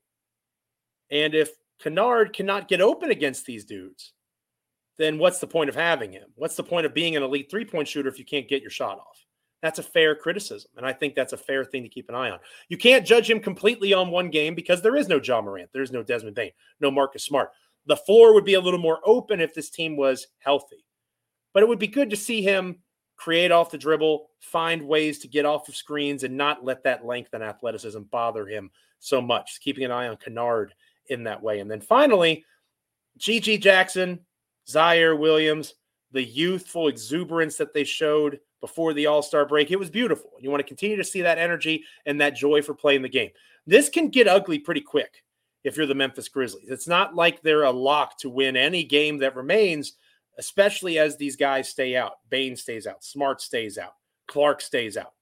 And 1.11 1.35
if 1.35 1.51
Kennard 1.79 2.33
cannot 2.33 2.67
get 2.67 2.81
open 2.81 3.11
against 3.11 3.45
these 3.45 3.65
dudes, 3.65 4.13
then 4.97 5.17
what's 5.17 5.39
the 5.39 5.47
point 5.47 5.69
of 5.69 5.75
having 5.75 6.11
him? 6.11 6.29
What's 6.35 6.55
the 6.55 6.63
point 6.63 6.85
of 6.85 6.93
being 6.93 7.15
an 7.15 7.23
elite 7.23 7.49
three 7.49 7.65
point 7.65 7.87
shooter 7.87 8.09
if 8.09 8.19
you 8.19 8.25
can't 8.25 8.47
get 8.47 8.61
your 8.61 8.71
shot 8.71 8.97
off? 8.97 9.25
That's 9.61 9.79
a 9.79 9.83
fair 9.83 10.15
criticism. 10.15 10.71
And 10.77 10.85
I 10.85 10.93
think 10.93 11.13
that's 11.13 11.33
a 11.33 11.37
fair 11.37 11.63
thing 11.63 11.83
to 11.83 11.89
keep 11.89 12.09
an 12.09 12.15
eye 12.15 12.31
on. 12.31 12.39
You 12.69 12.77
can't 12.77 13.05
judge 13.05 13.29
him 13.29 13.39
completely 13.39 13.93
on 13.93 14.09
one 14.09 14.29
game 14.29 14.55
because 14.55 14.81
there 14.81 14.95
is 14.95 15.07
no 15.07 15.19
Ja 15.23 15.41
Morant, 15.41 15.69
there's 15.73 15.91
no 15.91 16.03
Desmond 16.03 16.35
Bane, 16.35 16.51
no 16.79 16.89
Marcus 16.89 17.23
Smart. 17.23 17.51
The 17.85 17.97
floor 17.97 18.33
would 18.33 18.45
be 18.45 18.55
a 18.55 18.61
little 18.61 18.79
more 18.79 18.99
open 19.05 19.39
if 19.39 19.53
this 19.53 19.69
team 19.69 19.97
was 19.97 20.27
healthy. 20.39 20.83
But 21.53 21.63
it 21.63 21.69
would 21.69 21.79
be 21.79 21.87
good 21.87 22.09
to 22.09 22.15
see 22.15 22.41
him 22.41 22.79
create 23.17 23.51
off 23.51 23.71
the 23.71 23.77
dribble, 23.77 24.29
find 24.39 24.87
ways 24.87 25.19
to 25.19 25.27
get 25.27 25.45
off 25.45 25.67
of 25.67 25.75
screens, 25.75 26.23
and 26.23 26.35
not 26.35 26.65
let 26.65 26.83
that 26.83 27.05
length 27.05 27.33
and 27.33 27.43
athleticism 27.43 28.01
bother 28.03 28.47
him 28.47 28.71
so 28.99 29.21
much. 29.21 29.59
Keeping 29.61 29.83
an 29.83 29.91
eye 29.91 30.07
on 30.07 30.17
Kennard 30.17 30.73
in 31.07 31.23
that 31.25 31.41
way. 31.41 31.59
And 31.59 31.69
then 31.69 31.81
finally, 31.81 32.45
GG 33.19 33.61
Jackson, 33.61 34.19
Ziaire 34.67 35.17
Williams, 35.17 35.75
the 36.11 36.23
youthful 36.23 36.87
exuberance 36.87 37.57
that 37.57 37.73
they 37.73 37.83
showed 37.83 38.39
before 38.59 38.93
the 38.93 39.07
All 39.07 39.21
Star 39.21 39.45
break. 39.45 39.71
It 39.71 39.79
was 39.79 39.89
beautiful. 39.89 40.31
You 40.39 40.49
want 40.49 40.61
to 40.61 40.67
continue 40.67 40.97
to 40.97 41.03
see 41.03 41.21
that 41.21 41.37
energy 41.37 41.83
and 42.05 42.21
that 42.21 42.35
joy 42.35 42.61
for 42.61 42.73
playing 42.73 43.01
the 43.01 43.09
game. 43.09 43.31
This 43.65 43.89
can 43.89 44.09
get 44.09 44.27
ugly 44.27 44.59
pretty 44.59 44.81
quick 44.81 45.23
if 45.63 45.77
you're 45.77 45.85
the 45.85 45.95
Memphis 45.95 46.29
Grizzlies. 46.29 46.69
It's 46.69 46.87
not 46.87 47.15
like 47.15 47.41
they're 47.41 47.63
a 47.63 47.71
lock 47.71 48.17
to 48.19 48.29
win 48.29 48.55
any 48.55 48.83
game 48.83 49.17
that 49.19 49.35
remains, 49.35 49.93
especially 50.37 50.97
as 50.97 51.17
these 51.17 51.35
guys 51.35 51.69
stay 51.69 51.95
out. 51.95 52.13
Bane 52.29 52.55
stays 52.55 52.87
out, 52.87 53.03
Smart 53.03 53.41
stays 53.41 53.77
out, 53.77 53.95
Clarke 54.27 54.61
stays 54.61 54.97
out. 54.97 55.13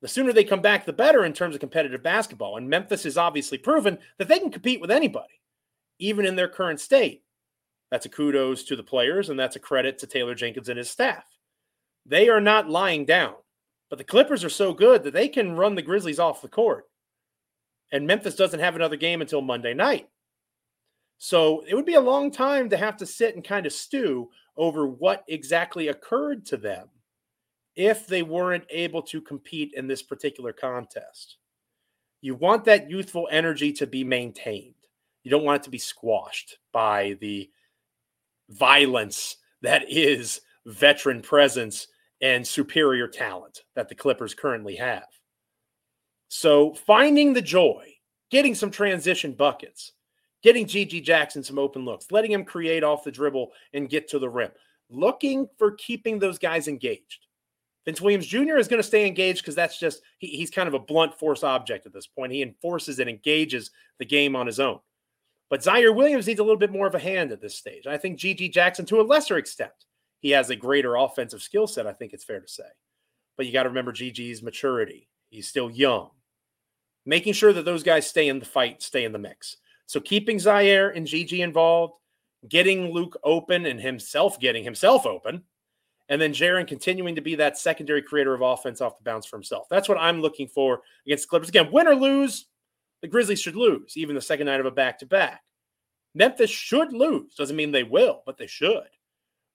The 0.00 0.08
sooner 0.08 0.32
they 0.32 0.44
come 0.44 0.60
back, 0.60 0.84
the 0.86 0.92
better 0.92 1.24
in 1.24 1.32
terms 1.32 1.56
of 1.56 1.60
competitive 1.60 2.04
basketball. 2.04 2.56
And 2.56 2.68
Memphis 2.68 3.02
has 3.02 3.18
obviously 3.18 3.58
proven 3.58 3.98
that 4.18 4.28
they 4.28 4.38
can 4.38 4.50
compete 4.50 4.80
with 4.80 4.92
anybody, 4.92 5.40
even 5.98 6.24
in 6.24 6.36
their 6.36 6.48
current 6.48 6.78
state. 6.78 7.24
That's 7.90 8.06
a 8.06 8.10
kudos 8.10 8.64
to 8.64 8.76
the 8.76 8.82
players, 8.82 9.30
and 9.30 9.38
that's 9.38 9.56
a 9.56 9.60
credit 9.60 9.98
to 9.98 10.06
Taylor 10.06 10.34
Jenkins 10.34 10.68
and 10.68 10.78
his 10.78 10.90
staff. 10.90 11.24
They 12.04 12.28
are 12.28 12.40
not 12.40 12.68
lying 12.68 13.04
down, 13.04 13.34
but 13.88 13.98
the 13.98 14.04
Clippers 14.04 14.44
are 14.44 14.50
so 14.50 14.72
good 14.72 15.04
that 15.04 15.12
they 15.12 15.28
can 15.28 15.56
run 15.56 15.74
the 15.74 15.82
Grizzlies 15.82 16.18
off 16.18 16.42
the 16.42 16.48
court. 16.48 16.86
And 17.92 18.06
Memphis 18.06 18.34
doesn't 18.34 18.60
have 18.60 18.76
another 18.76 18.96
game 18.96 19.20
until 19.20 19.40
Monday 19.40 19.72
night. 19.72 20.08
So 21.18 21.64
it 21.66 21.74
would 21.74 21.86
be 21.86 21.94
a 21.94 22.00
long 22.00 22.30
time 22.30 22.68
to 22.70 22.76
have 22.76 22.96
to 22.98 23.06
sit 23.06 23.34
and 23.34 23.44
kind 23.44 23.66
of 23.66 23.72
stew 23.72 24.30
over 24.56 24.86
what 24.86 25.24
exactly 25.28 25.88
occurred 25.88 26.44
to 26.46 26.56
them 26.56 26.88
if 27.74 28.06
they 28.06 28.22
weren't 28.22 28.64
able 28.70 29.02
to 29.02 29.20
compete 29.20 29.72
in 29.74 29.86
this 29.86 30.02
particular 30.02 30.52
contest. 30.52 31.36
You 32.20 32.34
want 32.34 32.64
that 32.64 32.90
youthful 32.90 33.28
energy 33.30 33.72
to 33.74 33.86
be 33.86 34.04
maintained. 34.04 34.74
You 35.22 35.30
don't 35.30 35.44
want 35.44 35.62
it 35.62 35.64
to 35.64 35.70
be 35.70 35.78
squashed 35.78 36.58
by 36.72 37.16
the 37.20 37.48
violence 38.50 39.36
that 39.62 39.90
is 39.90 40.40
veteran 40.66 41.22
presence 41.22 41.88
and 42.20 42.46
superior 42.46 43.08
talent 43.08 43.62
that 43.74 43.88
the 43.88 43.94
Clippers 43.94 44.34
currently 44.34 44.76
have. 44.76 45.06
So 46.28 46.74
finding 46.74 47.32
the 47.32 47.42
joy, 47.42 47.94
getting 48.30 48.54
some 48.54 48.70
transition 48.70 49.32
buckets, 49.32 49.92
getting 50.42 50.66
GG 50.66 51.02
Jackson 51.04 51.42
some 51.42 51.58
open 51.58 51.84
looks, 51.84 52.10
letting 52.10 52.32
him 52.32 52.44
create 52.44 52.84
off 52.84 53.04
the 53.04 53.10
dribble 53.10 53.50
and 53.72 53.88
get 53.88 54.08
to 54.08 54.18
the 54.18 54.28
rim, 54.28 54.50
looking 54.90 55.48
for 55.58 55.72
keeping 55.72 56.18
those 56.18 56.38
guys 56.38 56.68
engaged. 56.68 57.26
Vince 57.84 58.02
Williams 58.02 58.26
Jr. 58.26 58.58
is 58.58 58.68
going 58.68 58.82
to 58.82 58.86
stay 58.86 59.06
engaged 59.06 59.40
because 59.40 59.54
that's 59.54 59.78
just, 59.78 60.02
he, 60.18 60.26
he's 60.26 60.50
kind 60.50 60.68
of 60.68 60.74
a 60.74 60.78
blunt 60.78 61.18
force 61.18 61.42
object 61.42 61.86
at 61.86 61.92
this 61.92 62.06
point. 62.06 62.32
He 62.32 62.42
enforces 62.42 62.98
and 62.98 63.08
engages 63.08 63.70
the 63.98 64.04
game 64.04 64.36
on 64.36 64.46
his 64.46 64.60
own. 64.60 64.80
But 65.50 65.60
Ziaire 65.60 65.94
Williams 65.94 66.26
needs 66.26 66.40
a 66.40 66.42
little 66.42 66.58
bit 66.58 66.72
more 66.72 66.86
of 66.86 66.94
a 66.94 66.98
hand 66.98 67.32
at 67.32 67.40
this 67.40 67.56
stage. 67.56 67.86
I 67.86 67.96
think 67.96 68.18
GG 68.18 68.52
Jackson, 68.52 68.84
to 68.86 69.00
a 69.00 69.02
lesser 69.02 69.38
extent, 69.38 69.72
he 70.20 70.30
has 70.30 70.50
a 70.50 70.56
greater 70.56 70.96
offensive 70.96 71.42
skill 71.42 71.66
set, 71.66 71.86
I 71.86 71.92
think 71.92 72.12
it's 72.12 72.24
fair 72.24 72.40
to 72.40 72.48
say. 72.48 72.64
But 73.36 73.46
you 73.46 73.52
got 73.52 73.62
to 73.62 73.68
remember 73.68 73.92
GG's 73.92 74.42
maturity. 74.42 75.08
He's 75.30 75.48
still 75.48 75.70
young. 75.70 76.10
Making 77.06 77.32
sure 77.32 77.52
that 77.52 77.64
those 77.64 77.82
guys 77.82 78.06
stay 78.06 78.28
in 78.28 78.38
the 78.38 78.44
fight, 78.44 78.82
stay 78.82 79.04
in 79.04 79.12
the 79.12 79.18
mix. 79.18 79.56
So 79.86 80.00
keeping 80.00 80.36
Ziaire 80.36 80.94
and 80.94 81.06
GG 81.06 81.38
involved, 81.38 81.94
getting 82.46 82.92
Luke 82.92 83.16
open 83.24 83.64
and 83.64 83.80
himself 83.80 84.38
getting 84.38 84.64
himself 84.64 85.06
open, 85.06 85.44
and 86.10 86.20
then 86.20 86.32
Jaren 86.32 86.66
continuing 86.66 87.14
to 87.14 87.20
be 87.20 87.34
that 87.36 87.58
secondary 87.58 88.02
creator 88.02 88.34
of 88.34 88.42
offense 88.42 88.80
off 88.80 88.98
the 88.98 89.04
bounce 89.04 89.26
for 89.26 89.36
himself. 89.36 89.66
That's 89.70 89.88
what 89.88 89.98
I'm 89.98 90.20
looking 90.20 90.48
for 90.48 90.82
against 91.06 91.24
the 91.24 91.28
Clippers. 91.28 91.48
Again, 91.48 91.70
win 91.70 91.86
or 91.86 91.94
lose, 91.94 92.46
the 93.02 93.08
Grizzlies 93.08 93.40
should 93.40 93.56
lose, 93.56 93.96
even 93.96 94.14
the 94.14 94.20
second 94.20 94.46
night 94.46 94.60
of 94.60 94.66
a 94.66 94.70
back 94.70 94.98
to 94.98 95.06
back. 95.06 95.42
Memphis 96.14 96.50
should 96.50 96.92
lose. 96.92 97.34
Doesn't 97.34 97.56
mean 97.56 97.70
they 97.70 97.84
will, 97.84 98.22
but 98.26 98.38
they 98.38 98.46
should. 98.46 98.88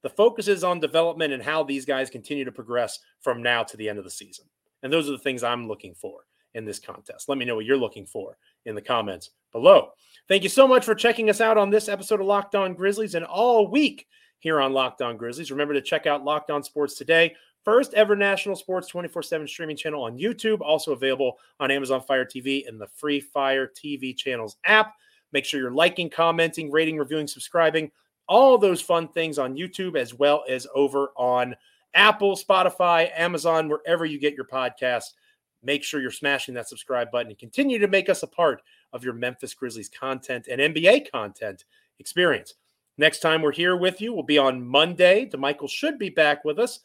The 0.04 0.10
focus 0.10 0.48
is 0.48 0.64
on 0.64 0.80
development 0.80 1.34
and 1.34 1.42
how 1.42 1.64
these 1.64 1.86
guys 1.86 2.10
continue 2.10 2.46
to 2.46 2.52
progress 2.52 3.00
from 3.22 3.42
now 3.42 3.64
to 3.64 3.78
the 3.78 3.90
end 3.90 3.98
of 3.98 4.06
the 4.06 4.12
season. 4.12 4.46
And 4.82 4.92
those 4.92 5.08
are 5.08 5.14
the 5.14 5.18
things 5.18 5.44
I'm 5.44 5.68
looking 5.68 5.96
for 5.96 6.26
in 6.54 6.66
this 6.66 6.80
contest. 6.80 7.30
Let 7.30 7.38
me 7.38 7.46
know 7.46 7.56
what 7.56 7.66
you're 7.66 7.78
looking 7.78 8.06
for 8.06 8.38
in 8.66 8.76
the 8.76 8.82
comments 8.82 9.32
below. 9.52 9.92
Thank 10.28 10.44
you 10.44 10.50
so 10.50 10.68
much 10.68 10.86
for 10.86 10.94
checking 10.94 11.30
us 11.30 11.42
out 11.42 11.58
on 11.58 11.70
this 11.70 11.90
episode 11.90 12.20
of 12.20 12.28
Locked 12.28 12.56
On 12.56 12.74
Grizzlies 12.74 13.16
and 13.16 13.26
all 13.26 13.70
week 13.70 14.08
here 14.40 14.60
on 14.60 14.74
Locked 14.74 15.02
On 15.02 15.18
Grizzlies. 15.18 15.52
Remember 15.52 15.74
to 15.74 15.82
check 15.82 16.06
out 16.06 16.24
Locked 16.24 16.52
On 16.52 16.64
Sports 16.64 16.96
today 16.96 17.34
First 17.64 17.94
ever 17.94 18.16
national 18.16 18.56
sports 18.56 18.88
24 18.90 19.24
7 19.24 19.48
streaming 19.48 19.78
channel 19.78 20.04
on 20.04 20.18
YouTube, 20.18 20.62
also 20.62 20.92
available 20.92 21.38
on 21.60 21.72
Amazon 21.72 22.02
Fire 22.02 22.26
TV 22.26 22.68
and 22.68 22.80
the 22.80 22.88
free 22.88 23.20
Fire 23.20 23.68
TV 23.68 24.16
channels 24.16 24.58
app. 24.66 24.94
Make 25.32 25.46
sure 25.46 25.60
you're 25.60 25.72
liking, 25.72 26.10
commenting, 26.10 26.72
rating, 26.72 26.98
reviewing, 26.98 27.28
subscribing 27.28 27.92
all 28.28 28.58
those 28.58 28.82
fun 28.82 29.08
things 29.08 29.38
on 29.38 29.56
YouTube 29.56 29.98
as 29.98 30.14
well 30.14 30.44
as 30.50 30.68
over 30.74 31.12
on 31.16 31.56
Apple, 31.94 32.36
Spotify, 32.36 33.10
Amazon, 33.16 33.70
wherever 33.70 34.06
you 34.06 34.20
get 34.20 34.34
your 34.34 34.46
podcasts. 34.46 35.14
Make 35.62 35.84
sure 35.84 36.02
you're 36.02 36.12
smashing 36.12 36.54
that 36.56 36.68
subscribe 36.68 37.12
button 37.12 37.30
and 37.30 37.40
continue 37.40 37.80
to 37.80 37.88
make 37.88 38.10
us 38.10 38.24
a 38.24 38.28
part 38.28 38.62
of 38.92 39.04
your 39.04 39.14
Memphis 39.14 39.54
Grizzlies 39.54 39.90
content 39.90 40.48
and 40.50 40.60
NBA 40.60 41.12
content 41.12 41.66
experience. 42.00 42.56
Next 42.98 43.20
time 43.20 43.42
we're 43.42 43.54
here 43.54 43.76
with 43.76 44.02
you 44.02 44.14
will 44.14 44.24
be 44.24 44.38
on 44.38 44.66
Monday. 44.66 45.30
DeMichael 45.30 45.70
should 45.70 45.98
be 45.98 46.10
back 46.10 46.44
with 46.44 46.60
us. 46.60 46.80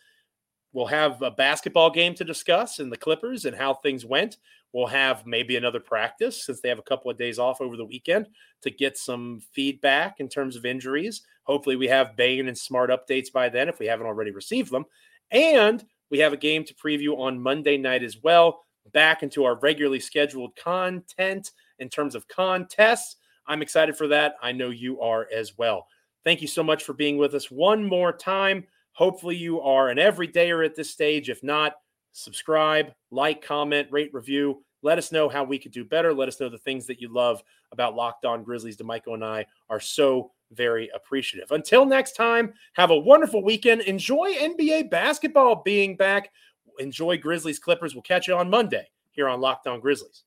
We'll 0.78 0.86
have 0.86 1.22
a 1.22 1.32
basketball 1.32 1.90
game 1.90 2.14
to 2.14 2.24
discuss 2.24 2.78
and 2.78 2.92
the 2.92 2.96
Clippers 2.96 3.46
and 3.46 3.56
how 3.56 3.74
things 3.74 4.04
went. 4.04 4.36
We'll 4.72 4.86
have 4.86 5.26
maybe 5.26 5.56
another 5.56 5.80
practice 5.80 6.46
since 6.46 6.60
they 6.60 6.68
have 6.68 6.78
a 6.78 6.82
couple 6.82 7.10
of 7.10 7.18
days 7.18 7.40
off 7.40 7.60
over 7.60 7.76
the 7.76 7.84
weekend 7.84 8.28
to 8.62 8.70
get 8.70 8.96
some 8.96 9.40
feedback 9.50 10.20
in 10.20 10.28
terms 10.28 10.54
of 10.54 10.64
injuries. 10.64 11.22
Hopefully, 11.42 11.74
we 11.74 11.88
have 11.88 12.14
Bane 12.14 12.46
and 12.46 12.56
Smart 12.56 12.90
updates 12.90 13.32
by 13.32 13.48
then 13.48 13.68
if 13.68 13.80
we 13.80 13.86
haven't 13.86 14.06
already 14.06 14.30
received 14.30 14.70
them. 14.70 14.84
And 15.32 15.84
we 16.12 16.20
have 16.20 16.32
a 16.32 16.36
game 16.36 16.62
to 16.62 16.74
preview 16.76 17.18
on 17.18 17.42
Monday 17.42 17.76
night 17.76 18.04
as 18.04 18.22
well. 18.22 18.64
Back 18.92 19.24
into 19.24 19.42
our 19.42 19.58
regularly 19.58 19.98
scheduled 19.98 20.54
content 20.54 21.50
in 21.80 21.88
terms 21.88 22.14
of 22.14 22.28
contests. 22.28 23.16
I'm 23.48 23.62
excited 23.62 23.96
for 23.96 24.06
that. 24.06 24.36
I 24.40 24.52
know 24.52 24.70
you 24.70 25.00
are 25.00 25.26
as 25.34 25.58
well. 25.58 25.88
Thank 26.22 26.40
you 26.40 26.46
so 26.46 26.62
much 26.62 26.84
for 26.84 26.92
being 26.92 27.18
with 27.18 27.34
us 27.34 27.50
one 27.50 27.84
more 27.84 28.12
time. 28.12 28.64
Hopefully, 28.98 29.36
you 29.36 29.60
are 29.60 29.90
an 29.90 29.98
everydayer 29.98 30.66
at 30.66 30.74
this 30.74 30.90
stage. 30.90 31.30
If 31.30 31.44
not, 31.44 31.74
subscribe, 32.10 32.92
like, 33.12 33.40
comment, 33.40 33.86
rate, 33.92 34.12
review. 34.12 34.64
Let 34.82 34.98
us 34.98 35.12
know 35.12 35.28
how 35.28 35.44
we 35.44 35.56
could 35.56 35.70
do 35.70 35.84
better. 35.84 36.12
Let 36.12 36.26
us 36.26 36.40
know 36.40 36.48
the 36.48 36.58
things 36.58 36.84
that 36.88 37.00
you 37.00 37.08
love 37.14 37.40
about 37.70 37.94
Locked 37.94 38.24
On 38.24 38.42
Grizzlies. 38.42 38.76
DeMichael 38.76 39.14
and 39.14 39.24
I 39.24 39.46
are 39.70 39.78
so 39.78 40.32
very 40.50 40.90
appreciative. 40.96 41.52
Until 41.52 41.86
next 41.86 42.16
time, 42.16 42.52
have 42.72 42.90
a 42.90 42.98
wonderful 42.98 43.44
weekend. 43.44 43.82
Enjoy 43.82 44.34
NBA 44.34 44.90
basketball 44.90 45.62
being 45.64 45.94
back. 45.96 46.32
Enjoy 46.80 47.16
Grizzlies 47.16 47.60
Clippers. 47.60 47.94
We'll 47.94 48.02
catch 48.02 48.26
you 48.26 48.34
on 48.34 48.50
Monday 48.50 48.88
here 49.12 49.28
on 49.28 49.40
Locked 49.40 49.68
On 49.68 49.78
Grizzlies. 49.78 50.24